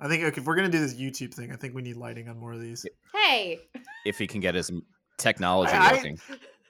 I 0.00 0.08
think 0.08 0.24
okay, 0.24 0.40
if 0.40 0.46
we're 0.46 0.56
gonna 0.56 0.70
do 0.70 0.80
this 0.80 0.94
YouTube 0.94 1.34
thing, 1.34 1.52
I 1.52 1.56
think 1.56 1.74
we 1.74 1.82
need 1.82 1.96
lighting 1.96 2.28
on 2.28 2.38
more 2.38 2.52
of 2.54 2.60
these. 2.60 2.84
Hey, 3.14 3.60
if 4.06 4.18
he 4.18 4.26
can 4.26 4.40
get 4.40 4.54
his 4.54 4.70
technology 5.18 5.72
I- 5.72 5.90
I- 5.90 5.92
working 5.92 6.18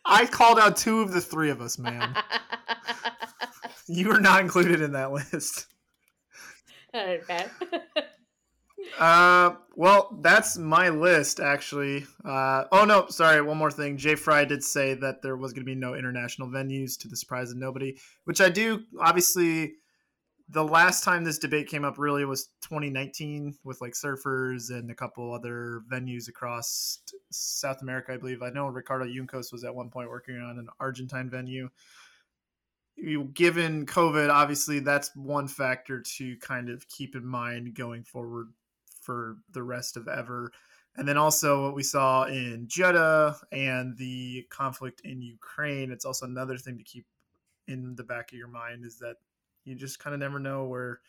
I 0.04 0.26
called 0.26 0.58
out 0.58 0.76
two 0.76 1.00
of 1.00 1.12
the 1.12 1.20
three 1.20 1.50
of 1.50 1.60
us, 1.60 1.78
man. 1.78 2.16
you 3.86 4.10
are 4.10 4.20
not 4.20 4.40
included 4.40 4.80
in 4.82 4.92
that 4.92 5.12
list. 5.12 5.66
Alright, 6.94 7.26
man. 7.28 7.48
Uh, 8.98 9.54
well, 9.74 10.18
that's 10.20 10.58
my 10.58 10.88
list 10.88 11.40
actually. 11.40 12.04
Uh, 12.24 12.64
oh 12.72 12.84
no, 12.84 13.06
sorry. 13.08 13.40
One 13.40 13.58
more 13.58 13.70
thing. 13.70 13.96
Jay 13.96 14.14
Frye 14.14 14.44
did 14.44 14.62
say 14.62 14.94
that 14.94 15.22
there 15.22 15.36
was 15.36 15.52
going 15.52 15.64
to 15.64 15.70
be 15.70 15.74
no 15.74 15.94
international 15.94 16.48
venues, 16.48 16.98
to 16.98 17.08
the 17.08 17.16
surprise 17.16 17.50
of 17.50 17.56
nobody. 17.56 17.96
Which 18.24 18.40
I 18.40 18.48
do. 18.48 18.82
Obviously, 19.00 19.74
the 20.48 20.64
last 20.64 21.04
time 21.04 21.24
this 21.24 21.38
debate 21.38 21.68
came 21.68 21.84
up 21.84 21.98
really 21.98 22.24
was 22.24 22.48
2019 22.62 23.54
with 23.64 23.80
like 23.80 23.94
surfers 23.94 24.70
and 24.70 24.90
a 24.90 24.94
couple 24.94 25.32
other 25.32 25.82
venues 25.90 26.28
across 26.28 26.98
South 27.30 27.80
America. 27.82 28.12
I 28.12 28.18
believe. 28.18 28.42
I 28.42 28.50
know 28.50 28.68
Ricardo 28.68 29.06
Juncos 29.06 29.52
was 29.52 29.64
at 29.64 29.74
one 29.74 29.90
point 29.90 30.10
working 30.10 30.36
on 30.36 30.58
an 30.58 30.68
Argentine 30.80 31.30
venue. 31.30 31.70
Given 33.32 33.86
COVID, 33.86 34.30
obviously 34.30 34.80
that's 34.80 35.10
one 35.16 35.48
factor 35.48 36.00
to 36.00 36.36
kind 36.36 36.68
of 36.68 36.86
keep 36.88 37.16
in 37.16 37.24
mind 37.24 37.74
going 37.74 38.04
forward 38.04 38.48
for 39.02 39.36
the 39.52 39.62
rest 39.62 39.96
of 39.96 40.08
ever. 40.08 40.52
And 40.96 41.08
then 41.08 41.16
also 41.16 41.64
what 41.64 41.74
we 41.74 41.82
saw 41.82 42.24
in 42.24 42.66
Jeddah 42.68 43.36
and 43.50 43.96
the 43.96 44.46
conflict 44.50 45.00
in 45.04 45.22
Ukraine, 45.22 45.90
it's 45.90 46.04
also 46.04 46.26
another 46.26 46.58
thing 46.58 46.78
to 46.78 46.84
keep 46.84 47.06
in 47.66 47.94
the 47.94 48.04
back 48.04 48.32
of 48.32 48.38
your 48.38 48.48
mind 48.48 48.84
is 48.84 48.98
that 48.98 49.16
you 49.64 49.74
just 49.74 49.98
kind 49.98 50.12
of 50.14 50.20
never 50.20 50.38
know 50.38 50.64
where 50.64 51.00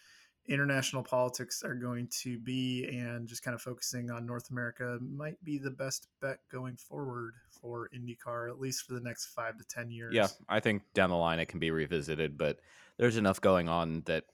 international 0.47 1.03
politics 1.03 1.63
are 1.63 1.73
going 1.73 2.07
to 2.07 2.37
be 2.37 2.85
and 2.85 3.27
just 3.27 3.43
kind 3.43 3.55
of 3.55 3.61
focusing 3.61 4.11
on 4.11 4.25
North 4.25 4.51
America 4.51 4.97
might 5.01 5.41
be 5.43 5.57
the 5.57 5.71
best 5.71 6.07
bet 6.21 6.39
going 6.51 6.75
forward 6.75 7.33
for 7.49 7.89
IndyCar 7.95 8.49
at 8.49 8.59
least 8.59 8.85
for 8.85 8.93
the 8.93 8.99
next 8.99 9.27
5 9.27 9.57
to 9.57 9.63
10 9.63 9.89
years. 9.89 10.13
yeah 10.13 10.27
i 10.49 10.59
think 10.59 10.81
down 10.93 11.09
the 11.09 11.15
line 11.15 11.39
it 11.39 11.47
can 11.47 11.59
be 11.59 11.71
revisited 11.71 12.37
but 12.37 12.59
there's 12.97 13.15
enough 13.15 13.39
going 13.39 13.69
on 13.69 14.03
that 14.05 14.25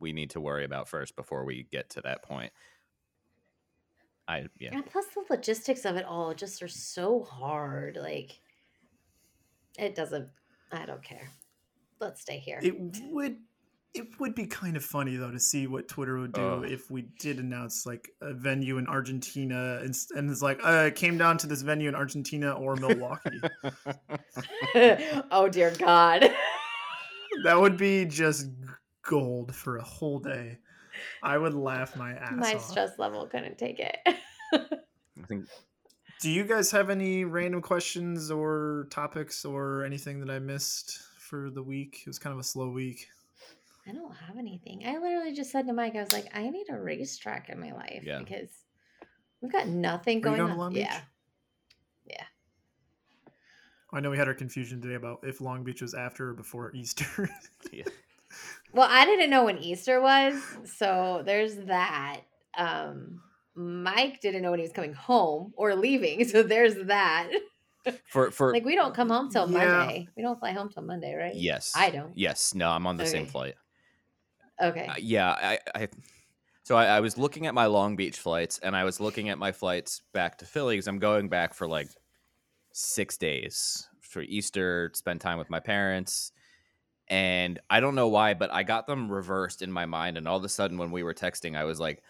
we 0.00 0.12
need 0.12 0.30
to 0.30 0.40
worry 0.40 0.64
about 0.64 0.88
first 0.88 1.16
before 1.16 1.44
we 1.44 1.66
get 1.70 1.90
to 1.90 2.00
that 2.02 2.22
point 2.22 2.52
i 4.28 4.44
yeah 4.58 4.70
And 4.72 4.84
plus 4.84 5.06
the 5.14 5.24
logistics 5.30 5.84
of 5.84 5.96
it 5.96 6.04
all 6.04 6.34
just 6.34 6.62
are 6.62 6.68
so 6.68 7.22
hard. 7.22 7.96
Like 8.00 8.40
it 9.78 9.94
doesn't 9.94 10.28
I 10.72 10.84
don't 10.86 11.02
care. 11.02 11.30
Let's 12.00 12.20
stay 12.22 12.38
here. 12.38 12.58
It 12.62 12.74
would 13.12 13.38
it 13.94 14.20
would 14.20 14.34
be 14.34 14.46
kind 14.46 14.76
of 14.76 14.84
funny 14.84 15.16
though 15.16 15.30
to 15.30 15.40
see 15.40 15.66
what 15.66 15.88
Twitter 15.88 16.18
would 16.18 16.32
do 16.32 16.42
Ugh. 16.42 16.64
if 16.70 16.90
we 16.90 17.02
did 17.18 17.38
announce 17.38 17.86
like 17.86 18.10
a 18.20 18.34
venue 18.34 18.78
in 18.78 18.86
Argentina 18.86 19.80
and, 19.82 19.96
and 20.14 20.30
it's 20.30 20.42
like 20.42 20.60
uh, 20.64 20.86
it 20.88 20.96
came 20.96 21.16
down 21.16 21.38
to 21.38 21.46
this 21.46 21.62
venue 21.62 21.88
in 21.88 21.94
Argentina 21.94 22.52
or 22.52 22.76
Milwaukee. 22.76 23.40
oh 25.30 25.48
dear 25.48 25.70
God. 25.78 26.30
that 27.44 27.58
would 27.58 27.76
be 27.76 28.04
just 28.04 28.48
gold 29.06 29.54
for 29.54 29.78
a 29.78 29.82
whole 29.82 30.18
day. 30.18 30.58
I 31.22 31.36
would 31.38 31.54
laugh 31.54 31.94
my 31.96 32.12
ass 32.12 32.32
My 32.36 32.54
off. 32.54 32.62
stress 32.64 32.98
level 32.98 33.26
couldn't 33.26 33.58
take 33.58 33.80
it. 33.80 33.96
i 34.54 34.58
think 35.28 35.46
Do 36.22 36.30
you 36.30 36.44
guys 36.44 36.70
have 36.70 36.88
any 36.88 37.24
random 37.26 37.60
questions 37.60 38.30
or 38.30 38.86
topics 38.90 39.44
or 39.44 39.84
anything 39.84 40.18
that 40.20 40.30
I 40.30 40.38
missed 40.38 40.98
for 41.18 41.50
the 41.50 41.62
week? 41.62 41.98
It 42.00 42.06
was 42.08 42.18
kind 42.18 42.32
of 42.32 42.40
a 42.40 42.42
slow 42.42 42.70
week. 42.70 43.06
I 43.86 43.92
don't 43.92 44.14
have 44.16 44.38
anything. 44.38 44.82
I 44.86 44.96
literally 44.96 45.34
just 45.34 45.50
said 45.52 45.66
to 45.66 45.74
Mike, 45.74 45.94
I 45.94 46.00
was 46.00 46.12
like, 46.14 46.34
I 46.34 46.48
need 46.48 46.66
a 46.70 46.80
racetrack 46.80 47.50
in 47.50 47.60
my 47.60 47.72
life 47.72 48.02
Yeah. 48.02 48.20
because 48.20 48.48
we've 49.42 49.52
got 49.52 49.68
nothing 49.68 50.18
Are 50.18 50.22
going 50.22 50.36
going 50.38 50.48
to 50.48 50.52
on. 50.54 50.58
Long 50.58 50.72
Beach? 50.72 50.86
yeah. 52.06 52.24
I 53.92 54.00
know 54.00 54.10
we 54.10 54.16
had 54.16 54.26
our 54.28 54.34
confusion 54.34 54.80
today 54.80 54.94
about 54.94 55.20
if 55.22 55.40
Long 55.42 55.64
Beach 55.64 55.82
was 55.82 55.92
after 55.94 56.30
or 56.30 56.34
before 56.34 56.74
Easter. 56.74 57.28
yeah. 57.72 57.84
Well, 58.76 58.88
I 58.90 59.06
didn't 59.06 59.30
know 59.30 59.46
when 59.46 59.56
Easter 59.58 60.02
was, 60.02 60.34
so 60.76 61.22
there's 61.24 61.56
that. 61.64 62.20
Um, 62.58 63.22
Mike 63.54 64.20
didn't 64.20 64.42
know 64.42 64.50
when 64.50 64.60
he 64.60 64.64
was 64.64 64.72
coming 64.72 64.92
home 64.92 65.54
or 65.56 65.74
leaving, 65.74 66.24
so 66.28 66.42
there's 66.42 66.74
that. 66.86 67.30
for 68.10 68.30
for 68.30 68.52
Like 68.52 68.66
we 68.66 68.74
don't 68.74 68.94
come 68.94 69.08
home 69.08 69.30
till 69.30 69.48
Yeah. 69.48 69.58
Monday. 69.58 70.08
We 70.14 70.22
don't 70.22 70.38
fly 70.38 70.52
home 70.52 70.68
till 70.68 70.82
Monday, 70.82 71.14
right? 71.14 71.34
yes 71.34 71.72
I 71.74 71.90
don't. 71.90 72.12
yes 72.14 72.52
no 72.54 72.68
i'm 72.68 72.86
on 72.86 72.96
the 72.96 73.06
same 73.06 73.26
flight 73.26 73.54
Okay. 74.60 74.86
Uh, 74.86 74.94
yeah, 74.98 75.30
I, 75.30 75.58
I 75.74 75.88
so 76.62 76.76
I, 76.76 76.86
I 76.86 77.00
was 77.00 77.18
looking 77.18 77.46
at 77.46 77.54
my 77.54 77.66
Long 77.66 77.94
Beach 77.96 78.18
flights, 78.18 78.58
and 78.58 78.74
I 78.74 78.84
was 78.84 79.00
looking 79.00 79.28
at 79.28 79.38
my 79.38 79.52
flights 79.52 80.02
back 80.12 80.38
to 80.38 80.46
Philly 80.46 80.76
because 80.76 80.88
I'm 80.88 80.98
going 80.98 81.28
back 81.28 81.54
for 81.54 81.68
like 81.68 81.88
six 82.72 83.16
days 83.16 83.88
for 84.00 84.22
Easter, 84.22 84.90
spend 84.94 85.20
time 85.20 85.38
with 85.38 85.50
my 85.50 85.60
parents, 85.60 86.32
and 87.08 87.58
I 87.70 87.80
don't 87.80 87.94
know 87.94 88.08
why, 88.08 88.34
but 88.34 88.52
I 88.52 88.62
got 88.62 88.86
them 88.86 89.10
reversed 89.10 89.62
in 89.62 89.70
my 89.70 89.86
mind, 89.86 90.16
and 90.16 90.26
all 90.26 90.38
of 90.38 90.44
a 90.44 90.48
sudden, 90.48 90.78
when 90.78 90.90
we 90.90 91.02
were 91.02 91.14
texting, 91.14 91.56
I 91.56 91.64
was 91.64 91.80
like. 91.80 92.02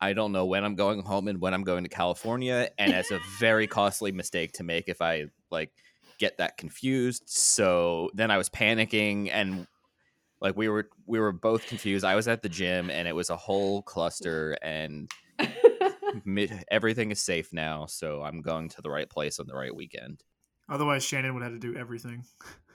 I 0.00 0.12
don't 0.12 0.30
know 0.30 0.46
when 0.46 0.62
I'm 0.62 0.76
going 0.76 1.02
home 1.02 1.26
and 1.26 1.40
when 1.40 1.52
I'm 1.52 1.64
going 1.64 1.82
to 1.82 1.90
California, 1.90 2.70
and 2.78 2.92
it's 2.92 3.10
a 3.10 3.18
very 3.40 3.66
costly 3.66 4.12
mistake 4.12 4.52
to 4.52 4.62
make 4.62 4.84
if 4.86 5.02
I 5.02 5.24
like 5.50 5.72
get 6.18 6.38
that 6.38 6.56
confused. 6.56 7.24
So 7.26 8.10
then 8.14 8.30
I 8.30 8.38
was 8.38 8.48
panicking 8.48 9.30
and 9.32 9.66
like 10.40 10.56
we 10.56 10.68
were 10.68 10.88
we 11.06 11.18
were 11.18 11.32
both 11.32 11.66
confused. 11.66 12.04
I 12.04 12.14
was 12.14 12.28
at 12.28 12.42
the 12.42 12.48
gym 12.48 12.90
and 12.90 13.08
it 13.08 13.14
was 13.14 13.30
a 13.30 13.36
whole 13.36 13.82
cluster 13.82 14.56
and 14.62 15.10
mi- 16.24 16.50
everything 16.70 17.10
is 17.10 17.20
safe 17.20 17.52
now, 17.52 17.86
so 17.86 18.22
I'm 18.22 18.42
going 18.42 18.68
to 18.70 18.82
the 18.82 18.90
right 18.90 19.08
place 19.08 19.38
on 19.38 19.46
the 19.46 19.54
right 19.54 19.74
weekend. 19.74 20.22
Otherwise, 20.68 21.04
Shannon 21.04 21.34
would 21.34 21.42
have 21.42 21.52
to 21.52 21.58
do 21.58 21.76
everything. 21.76 22.24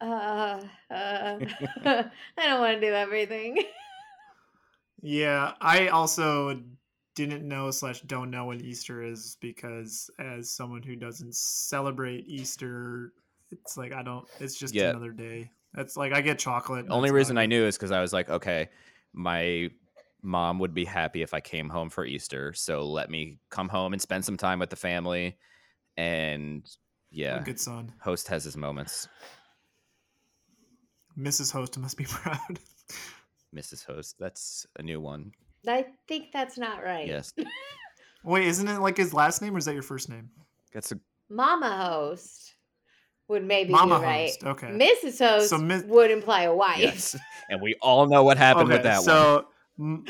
uh, 0.00 0.60
uh, 0.90 1.38
I 1.84 2.10
don't 2.36 2.60
want 2.60 2.80
to 2.80 2.86
do 2.86 2.92
everything. 2.92 3.64
Yeah, 5.02 5.54
I 5.60 5.88
also 5.88 6.60
didn't 7.14 7.46
know 7.46 7.70
slash 7.70 8.00
don't 8.02 8.30
know 8.30 8.46
when 8.46 8.60
Easter 8.60 9.02
is 9.02 9.36
because 9.40 10.10
as 10.18 10.50
someone 10.50 10.82
who 10.82 10.96
doesn't 10.96 11.34
celebrate 11.34 12.26
Easter, 12.26 13.12
it's 13.50 13.76
like 13.76 13.92
I 13.92 14.02
don't. 14.02 14.26
It's 14.40 14.58
just 14.58 14.74
Yeah. 14.74 14.90
another 14.90 15.12
day. 15.12 15.50
That's 15.74 15.96
like 15.96 16.12
I 16.12 16.20
get 16.20 16.38
chocolate. 16.38 16.86
Only 16.90 17.10
reason 17.10 17.38
I 17.38 17.46
knew 17.46 17.64
is 17.64 17.76
because 17.76 17.92
I 17.92 18.00
was 18.00 18.12
like, 18.12 18.28
okay, 18.28 18.68
my 19.12 19.70
mom 20.22 20.58
would 20.58 20.74
be 20.74 20.84
happy 20.84 21.22
if 21.22 21.32
I 21.32 21.40
came 21.40 21.68
home 21.68 21.88
for 21.88 22.04
Easter, 22.04 22.52
so 22.52 22.86
let 22.86 23.10
me 23.10 23.38
come 23.48 23.68
home 23.68 23.92
and 23.92 24.02
spend 24.02 24.24
some 24.24 24.36
time 24.36 24.58
with 24.58 24.70
the 24.70 24.76
family. 24.76 25.38
And 25.96 26.68
yeah, 27.10 27.40
a 27.40 27.44
good 27.44 27.60
son. 27.60 27.92
host 28.00 28.28
has 28.28 28.44
his 28.44 28.56
moments. 28.56 29.08
Mrs. 31.20 31.52
Host 31.52 31.76
must 31.78 31.96
be 31.96 32.04
proud. 32.08 32.58
Mrs. 33.54 33.84
Host, 33.84 34.16
that's 34.18 34.66
a 34.78 34.82
new 34.82 35.00
one. 35.00 35.32
I 35.68 35.86
think 36.08 36.32
that's 36.32 36.56
not 36.56 36.82
right. 36.82 37.06
Yes, 37.06 37.32
Wait, 38.24 38.46
isn't 38.46 38.66
it 38.68 38.80
like 38.80 38.96
his 38.96 39.12
last 39.12 39.42
name 39.42 39.54
or 39.54 39.58
is 39.58 39.64
that 39.66 39.74
your 39.74 39.82
first 39.82 40.08
name? 40.08 40.30
that's 40.72 40.92
a 40.92 41.00
Mama 41.28 41.70
host 41.70 42.54
would 43.28 43.44
maybe 43.44 43.70
Mama 43.72 43.98
be 44.00 44.04
right. 44.04 44.26
host. 44.30 44.44
Okay. 44.44 44.66
Mrs. 44.68 45.18
Host 45.24 45.48
So 45.50 45.58
mis- 45.58 45.84
would 45.84 46.10
imply 46.10 46.42
a 46.42 46.54
wife. 46.54 46.78
yes, 46.78 47.16
and 47.50 47.60
we 47.60 47.76
all 47.82 48.06
know 48.06 48.22
what 48.24 48.36
happened 48.38 48.68
with 48.68 48.78
Okay, 48.80 48.88
that 48.88 48.96
one. 48.98 49.04
so, 49.04 49.46
m- 49.78 50.04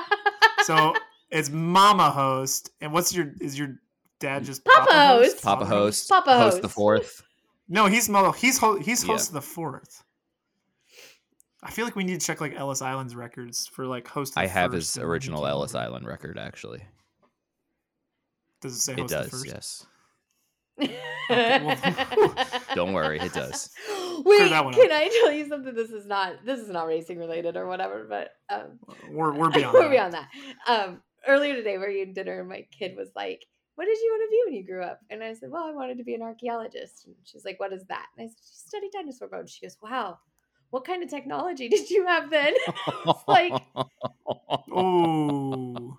so 0.64 0.94
it's 1.30 1.50
Mama 1.50 2.10
Host, 2.10 2.70
and 2.80 2.92
what's 2.92 3.14
your 3.14 3.32
is 3.40 3.58
your 3.58 3.76
dad 4.20 4.44
just 4.44 4.64
Papa 4.64 4.92
Host. 4.92 5.42
Papa 5.42 5.64
Host, 5.64 6.08
Papa 6.08 6.38
host 6.38 6.56
the 6.62 6.68
Host. 6.68 6.74
fourth. 6.74 7.22
No, 7.68 7.86
he's 7.86 8.08
Mo. 8.08 8.30
He's 8.32 8.58
ho- 8.58 8.78
he's 8.78 9.02
host 9.02 9.28
of 9.28 9.34
the 9.34 9.42
fourth. 9.42 10.02
I 11.64 11.70
feel 11.70 11.84
like 11.86 11.96
we 11.96 12.04
need 12.04 12.20
to 12.20 12.26
check 12.26 12.40
like 12.40 12.54
Ellis 12.54 12.82
Island's 12.82 13.16
records 13.16 13.66
for 13.66 13.86
like 13.86 14.06
host. 14.06 14.34
I 14.36 14.46
have 14.46 14.72
first 14.72 14.94
his 14.94 14.96
and 14.96 15.02
when 15.02 15.08
he 15.08 15.12
original 15.12 15.46
Ellis 15.46 15.74
over. 15.74 15.84
Island 15.84 16.06
record 16.06 16.38
actually. 16.38 16.82
Does 18.60 18.76
it 18.76 18.80
say 18.80 18.92
It 18.92 18.98
host 19.00 19.10
the 19.10 19.16
does, 19.22 19.30
first? 19.30 19.46
yes. 19.46 19.86
well- 21.30 21.76
Don't 22.74 22.92
worry, 22.92 23.18
it 23.20 23.32
does. 23.32 23.70
Wait, 24.24 24.38
can 24.38 24.52
up. 24.52 24.66
I 24.74 25.08
tell 25.22 25.32
you 25.32 25.46
something? 25.48 25.74
This 25.74 25.90
is 25.90 26.06
not 26.06 26.44
this 26.44 26.60
is 26.60 26.68
not 26.70 26.86
racing 26.86 27.18
related 27.18 27.56
or 27.56 27.66
whatever, 27.66 28.06
but 28.08 28.30
um, 28.50 28.78
We're 29.10 29.32
we're 29.32 29.50
beyond. 29.52 29.74
we're 29.74 29.82
that. 29.82 29.90
beyond 29.90 30.12
that. 30.14 30.28
Um, 30.66 31.02
earlier 31.26 31.54
today, 31.54 31.78
we 31.78 31.84
are 31.84 31.88
eating 31.90 32.14
dinner, 32.14 32.40
and 32.40 32.48
my 32.48 32.66
kid 32.76 32.96
was 32.96 33.10
like, 33.16 33.44
"What 33.76 33.86
did 33.86 33.98
you 33.98 34.10
want 34.12 34.28
to 34.28 34.30
be 34.30 34.42
when 34.46 34.54
you 34.54 34.66
grew 34.66 34.82
up?" 34.84 35.00
And 35.10 35.22
I 35.22 35.32
said, 35.34 35.50
"Well, 35.50 35.64
I 35.64 35.72
wanted 35.72 35.98
to 35.98 36.04
be 36.04 36.14
an 36.14 36.22
archaeologist." 36.22 37.06
And 37.06 37.14
she's 37.24 37.44
like, 37.44 37.58
"What 37.60 37.72
is 37.72 37.84
that?" 37.86 38.06
And 38.16 38.24
I 38.24 38.28
said, 38.28 38.36
"She 38.38 38.56
studied 38.68 38.90
dinosaur 38.92 39.28
bones." 39.28 39.50
She 39.50 39.64
goes, 39.66 39.76
"Wow, 39.82 40.18
what 40.70 40.84
kind 40.84 41.02
of 41.02 41.10
technology 41.10 41.68
did 41.74 41.90
you 41.90 42.06
have 42.06 42.30
then?" 42.30 42.54
It's 43.06 43.28
like, 43.28 43.52
Ooh. 44.70 45.96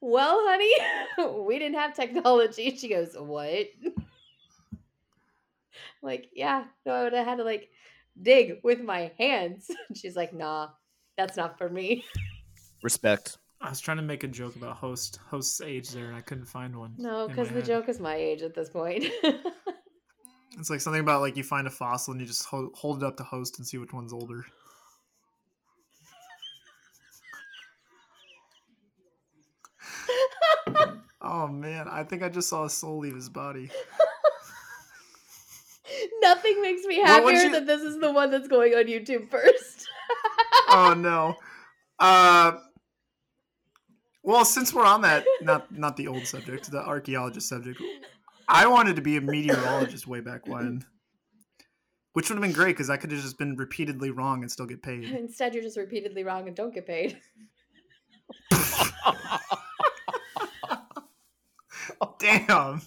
well, 0.00 0.40
honey, 0.48 1.42
we 1.46 1.58
didn't 1.58 1.78
have 1.78 1.94
technology. 1.94 2.76
She 2.76 2.88
goes, 2.88 3.14
"What?" 3.16 3.66
like, 6.02 6.30
yeah, 6.34 6.64
no, 6.86 6.92
I 6.92 7.04
would 7.04 7.12
have 7.12 7.26
had 7.26 7.38
to 7.38 7.44
like 7.44 7.70
dig 8.20 8.60
with 8.62 8.80
my 8.80 9.12
hands. 9.18 9.70
She's 9.94 10.16
like, 10.16 10.32
"Nah, 10.32 10.68
that's 11.16 11.36
not 11.36 11.58
for 11.58 11.68
me." 11.68 12.04
Respect. 12.82 13.38
I 13.60 13.70
was 13.70 13.80
trying 13.80 13.96
to 13.96 14.04
make 14.04 14.22
a 14.22 14.28
joke 14.28 14.54
about 14.54 14.76
host 14.76 15.18
host's 15.28 15.60
age 15.60 15.90
there, 15.90 16.06
and 16.06 16.16
I 16.16 16.20
couldn't 16.20 16.46
find 16.46 16.76
one. 16.78 16.94
No, 16.96 17.26
because 17.26 17.48
the 17.48 17.54
head. 17.54 17.64
joke 17.64 17.88
is 17.88 17.98
my 17.98 18.14
age 18.14 18.42
at 18.42 18.54
this 18.54 18.70
point. 18.70 19.04
It's 20.58 20.70
like 20.70 20.80
something 20.80 21.00
about 21.00 21.20
like 21.20 21.36
you 21.36 21.44
find 21.44 21.66
a 21.66 21.70
fossil 21.70 22.12
and 22.12 22.20
you 22.20 22.26
just 22.26 22.44
hold, 22.46 22.72
hold 22.74 23.02
it 23.02 23.06
up 23.06 23.16
to 23.18 23.22
host 23.22 23.58
and 23.58 23.66
see 23.66 23.78
which 23.78 23.92
one's 23.92 24.12
older. 24.12 24.44
oh 31.22 31.48
man, 31.48 31.88
I 31.88 32.04
think 32.04 32.22
I 32.22 32.28
just 32.28 32.48
saw 32.48 32.64
a 32.64 32.70
soul 32.70 32.98
leave 32.98 33.14
his 33.14 33.28
body. 33.28 33.70
Nothing 36.20 36.60
makes 36.60 36.82
me 36.84 36.98
Well, 37.02 37.06
happier 37.06 37.42
you- 37.44 37.52
that 37.52 37.66
this 37.66 37.82
is 37.82 37.98
the 38.00 38.12
one 38.12 38.30
that's 38.30 38.48
going 38.48 38.74
on 38.74 38.84
YouTube 38.84 39.30
first. 39.30 39.86
oh 40.68 40.94
no. 40.96 41.36
Uh 41.98 42.52
well, 44.22 44.44
since 44.44 44.74
we're 44.74 44.84
on 44.84 45.00
that 45.02 45.24
not 45.42 45.70
not 45.76 45.96
the 45.96 46.06
old 46.08 46.26
subject, 46.26 46.70
the 46.70 46.82
archaeologist 46.84 47.48
subject, 47.48 47.80
I 48.48 48.66
wanted 48.66 48.96
to 48.96 49.02
be 49.02 49.16
a 49.16 49.20
meteorologist 49.20 50.06
way 50.06 50.20
back 50.20 50.46
when. 50.46 50.84
Which 52.14 52.28
would 52.30 52.36
have 52.36 52.42
been 52.42 52.52
great 52.52 52.72
because 52.76 52.88
I 52.90 52.96
could 52.96 53.12
have 53.12 53.20
just 53.20 53.38
been 53.38 53.54
repeatedly 53.56 54.10
wrong 54.10 54.42
and 54.42 54.50
still 54.50 54.66
get 54.66 54.82
paid. 54.82 55.04
Instead, 55.18 55.54
you're 55.54 55.62
just 55.62 55.76
repeatedly 55.76 56.24
wrong 56.24 56.48
and 56.48 56.56
don't 56.56 56.74
get 56.74 56.86
paid. 56.86 57.20
Damn. 62.18 62.82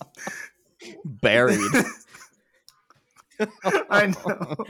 Buried. 1.06 1.60
I 3.89 4.08
know. 4.08 4.67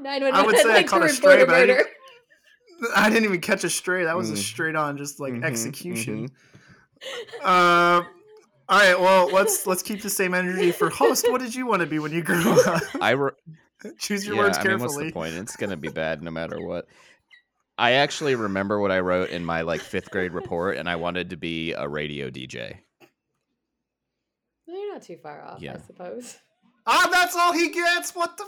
Nine 0.00 0.22
I 0.22 0.42
would 0.46 0.56
say 0.58 0.72
I 0.74 0.82
caught 0.84 1.02
a 1.04 1.08
stray, 1.08 1.44
but 1.44 1.54
I 1.54 1.66
didn't- 1.66 1.88
I 2.96 3.08
didn't 3.08 3.24
even 3.24 3.40
catch 3.40 3.64
a 3.64 3.70
stray. 3.70 4.04
That 4.04 4.16
was 4.16 4.30
a 4.30 4.34
Mm. 4.34 4.38
straight 4.38 4.76
on 4.76 4.96
just 4.98 5.18
like 5.20 5.32
Mhm, 5.32 5.44
execution. 5.44 6.28
Uh, 7.42 8.02
all 8.68 8.78
right, 8.78 8.98
well 8.98 9.28
let's 9.30 9.66
let's 9.66 9.82
keep 9.82 10.02
the 10.02 10.10
same 10.10 10.34
energy 10.34 10.72
for 10.72 10.90
host. 10.90 11.26
What 11.30 11.40
did 11.40 11.54
you 11.54 11.66
want 11.66 11.80
to 11.80 11.86
be 11.86 11.98
when 11.98 12.12
you 12.12 12.22
grew 12.22 12.50
up? 12.66 12.82
I 13.00 13.10
re- 13.10 13.30
Choose 13.98 14.26
your 14.26 14.36
yeah, 14.36 14.42
words 14.44 14.58
I 14.58 14.64
mean, 14.64 14.78
what's 14.80 14.96
the 14.96 15.12
point? 15.12 15.34
It's 15.34 15.56
gonna 15.56 15.76
be 15.76 15.88
bad 15.90 16.22
no 16.22 16.30
matter 16.30 16.60
what. 16.60 16.86
I 17.76 17.92
actually 17.92 18.34
remember 18.36 18.78
what 18.80 18.90
I 18.92 19.00
wrote 19.00 19.30
in 19.30 19.44
my 19.44 19.62
like 19.62 19.80
fifth 19.80 20.10
grade 20.10 20.32
report, 20.32 20.76
and 20.78 20.88
I 20.88 20.96
wanted 20.96 21.30
to 21.30 21.36
be 21.36 21.72
a 21.72 21.88
radio 21.88 22.30
DJ. 22.30 22.78
No, 24.66 24.74
you're 24.78 24.92
not 24.94 25.02
too 25.02 25.16
far 25.22 25.42
off, 25.44 25.60
Yeah. 25.60 25.74
I 25.74 25.80
suppose. 25.86 26.38
Ah, 26.86 27.08
that's 27.12 27.36
all 27.36 27.52
he 27.52 27.70
gets. 27.70 28.14
What 28.14 28.36
the? 28.36 28.44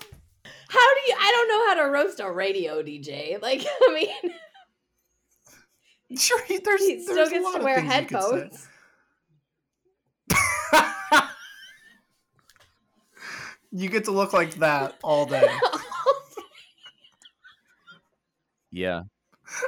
How 0.68 0.94
do 0.94 1.00
you? 1.08 1.16
I 1.18 1.30
don't 1.32 1.48
know 1.48 1.66
how 1.68 1.84
to 1.86 1.90
roast 1.92 2.20
a 2.20 2.30
radio 2.30 2.82
DJ. 2.82 3.40
Like, 3.42 3.66
I 3.88 3.92
mean, 3.94 4.32
Sure, 6.18 6.42
he, 6.46 6.58
there's 6.58 6.80
he 6.86 7.02
still 7.02 7.16
there's 7.16 7.28
a 7.28 7.32
gets 7.32 7.44
lot 7.44 7.58
to 7.58 7.64
wear 7.64 7.80
things 7.80 7.92
you 7.92 8.06
could 8.06 8.22
say. 8.22 8.36
headphones. 8.36 8.68
You 13.72 13.88
get 13.88 14.04
to 14.04 14.10
look 14.10 14.32
like 14.32 14.54
that 14.56 14.96
all 15.02 15.26
day. 15.26 15.46
Yeah, 18.72 19.02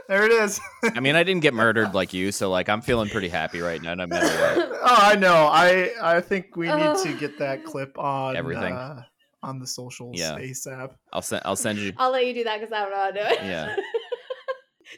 There 0.08 0.24
it 0.26 0.32
is. 0.32 0.60
I 0.94 1.00
mean, 1.00 1.16
I 1.16 1.22
didn't 1.22 1.40
get 1.40 1.54
murdered 1.54 1.94
like 1.94 2.12
you, 2.12 2.30
so 2.30 2.50
like 2.50 2.68
I'm 2.68 2.82
feeling 2.82 3.08
pretty 3.08 3.28
happy 3.28 3.60
right 3.60 3.80
now, 3.80 3.94
no 3.94 4.06
matter 4.06 4.26
what. 4.26 4.68
oh, 4.82 4.96
I 4.98 5.14
know. 5.14 5.46
I 5.50 5.92
I 6.02 6.20
think 6.20 6.56
we 6.56 6.66
need 6.66 6.96
to 7.04 7.16
get 7.18 7.38
that 7.38 7.64
clip 7.64 7.96
on 7.98 8.36
Everything. 8.36 8.74
uh, 8.74 9.02
on 9.42 9.60
the 9.60 9.66
socials 9.66 10.18
Yeah. 10.18 10.36
ASAP. 10.36 10.90
I'll 11.12 11.22
send. 11.22 11.42
I'll 11.46 11.56
send 11.56 11.78
you. 11.78 11.92
I'll 11.96 12.10
let 12.10 12.26
you 12.26 12.34
do 12.34 12.44
that 12.44 12.60
because 12.60 12.72
I 12.72 12.80
don't 12.82 12.90
know 12.90 12.96
how 12.98 13.10
to 13.10 13.14
do 13.14 13.20
it. 13.20 13.46
Yeah. 13.46 13.76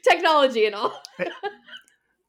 Technology 0.08 0.66
and 0.66 0.74
all. 0.74 1.00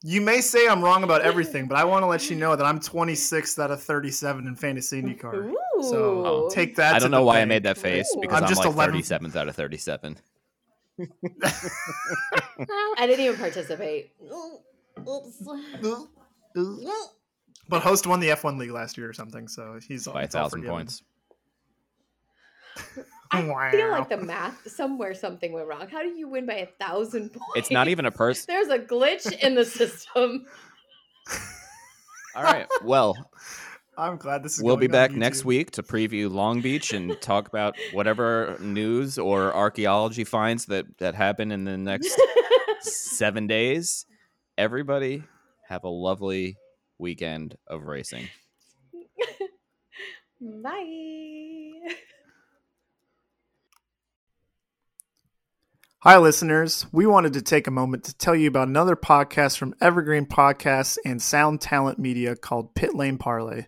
You 0.03 0.19
may 0.21 0.41
say 0.41 0.67
I'm 0.67 0.83
wrong 0.83 1.03
about 1.03 1.21
everything, 1.21 1.67
but 1.67 1.77
I 1.77 1.83
want 1.83 2.03
to 2.03 2.07
let 2.07 2.29
you 2.29 2.35
know 2.35 2.55
that 2.55 2.65
I'm 2.65 2.79
26th 2.79 3.57
out 3.59 3.71
of 3.71 3.81
37 3.81 4.45
in 4.47 4.55
fantasy 4.55 5.01
IndyCar. 5.01 5.51
Ooh. 5.81 5.89
So 5.89 6.49
take 6.51 6.75
that. 6.75 6.95
I 6.95 6.99
don't 6.99 7.11
know 7.11 7.23
why 7.23 7.41
I 7.41 7.45
made 7.45 7.63
that 7.63 7.77
face 7.77 8.13
Ooh. 8.15 8.21
because 8.21 8.37
I'm 8.37 8.43
I'm, 8.43 8.49
just 8.49 8.63
like 8.63 8.73
11 8.73 8.95
37th 9.01 9.35
out 9.35 9.47
of 9.47 9.55
37. 9.55 10.17
I 11.43 13.07
didn't 13.07 13.25
even 13.25 13.37
participate. 13.37 14.11
Oops. 15.07 15.43
But 17.69 17.81
host 17.81 18.05
won 18.07 18.19
the 18.19 18.29
F1 18.29 18.57
league 18.57 18.71
last 18.71 18.97
year 18.97 19.09
or 19.09 19.13
something, 19.13 19.47
so 19.47 19.79
he's 19.85 20.07
by 20.07 20.21
a 20.21 20.25
it's 20.25 20.35
all 20.35 20.43
thousand 20.43 20.65
points. 20.65 21.03
I 23.33 23.71
feel 23.71 23.89
like 23.89 24.09
the 24.09 24.17
math 24.17 24.69
somewhere 24.69 25.13
something 25.13 25.53
went 25.53 25.67
wrong. 25.67 25.87
How 25.89 26.01
do 26.01 26.09
you 26.09 26.27
win 26.27 26.45
by 26.45 26.55
a 26.55 26.65
thousand 26.65 27.31
points? 27.31 27.53
It's 27.55 27.71
not 27.71 27.87
even 27.87 28.05
a 28.05 28.11
person. 28.11 28.45
There's 28.49 28.67
a 28.67 28.79
glitch 28.79 29.31
in 29.39 29.55
the 29.55 29.63
system. 29.63 30.45
All 32.35 32.43
right. 32.43 32.67
Well, 32.83 33.15
I'm 34.01 34.17
glad 34.17 34.41
this 34.41 34.57
is. 34.57 34.63
we'll 34.63 34.77
be 34.77 34.87
going 34.87 34.99
on 34.99 35.09
back 35.09 35.15
next 35.15 35.45
week 35.45 35.69
to 35.71 35.83
preview 35.83 36.31
Long 36.31 36.59
Beach 36.59 36.91
and 36.91 37.21
talk 37.21 37.47
about 37.47 37.75
whatever 37.93 38.57
news 38.59 39.19
or 39.19 39.53
archaeology 39.53 40.23
finds 40.23 40.65
that 40.65 40.97
that 40.97 41.13
happen 41.13 41.51
in 41.51 41.65
the 41.65 41.77
next 41.77 42.19
seven 42.81 43.45
days. 43.45 44.07
Everybody 44.57 45.21
have 45.67 45.83
a 45.83 45.89
lovely 45.89 46.57
weekend 46.97 47.55
of 47.67 47.83
racing. 47.83 48.27
Bye. 50.41 51.73
Hi, 55.99 56.17
listeners. 56.17 56.87
We 56.91 57.05
wanted 57.05 57.33
to 57.33 57.43
take 57.43 57.67
a 57.67 57.71
moment 57.71 58.05
to 58.05 58.17
tell 58.17 58.35
you 58.35 58.47
about 58.47 58.67
another 58.67 58.95
podcast 58.95 59.59
from 59.59 59.75
Evergreen 59.79 60.25
Podcasts 60.25 60.97
and 61.05 61.21
Sound 61.21 61.61
Talent 61.61 61.99
Media 61.99 62.35
called 62.35 62.73
Pit 62.73 62.95
Lane 62.95 63.19
Parlay. 63.19 63.67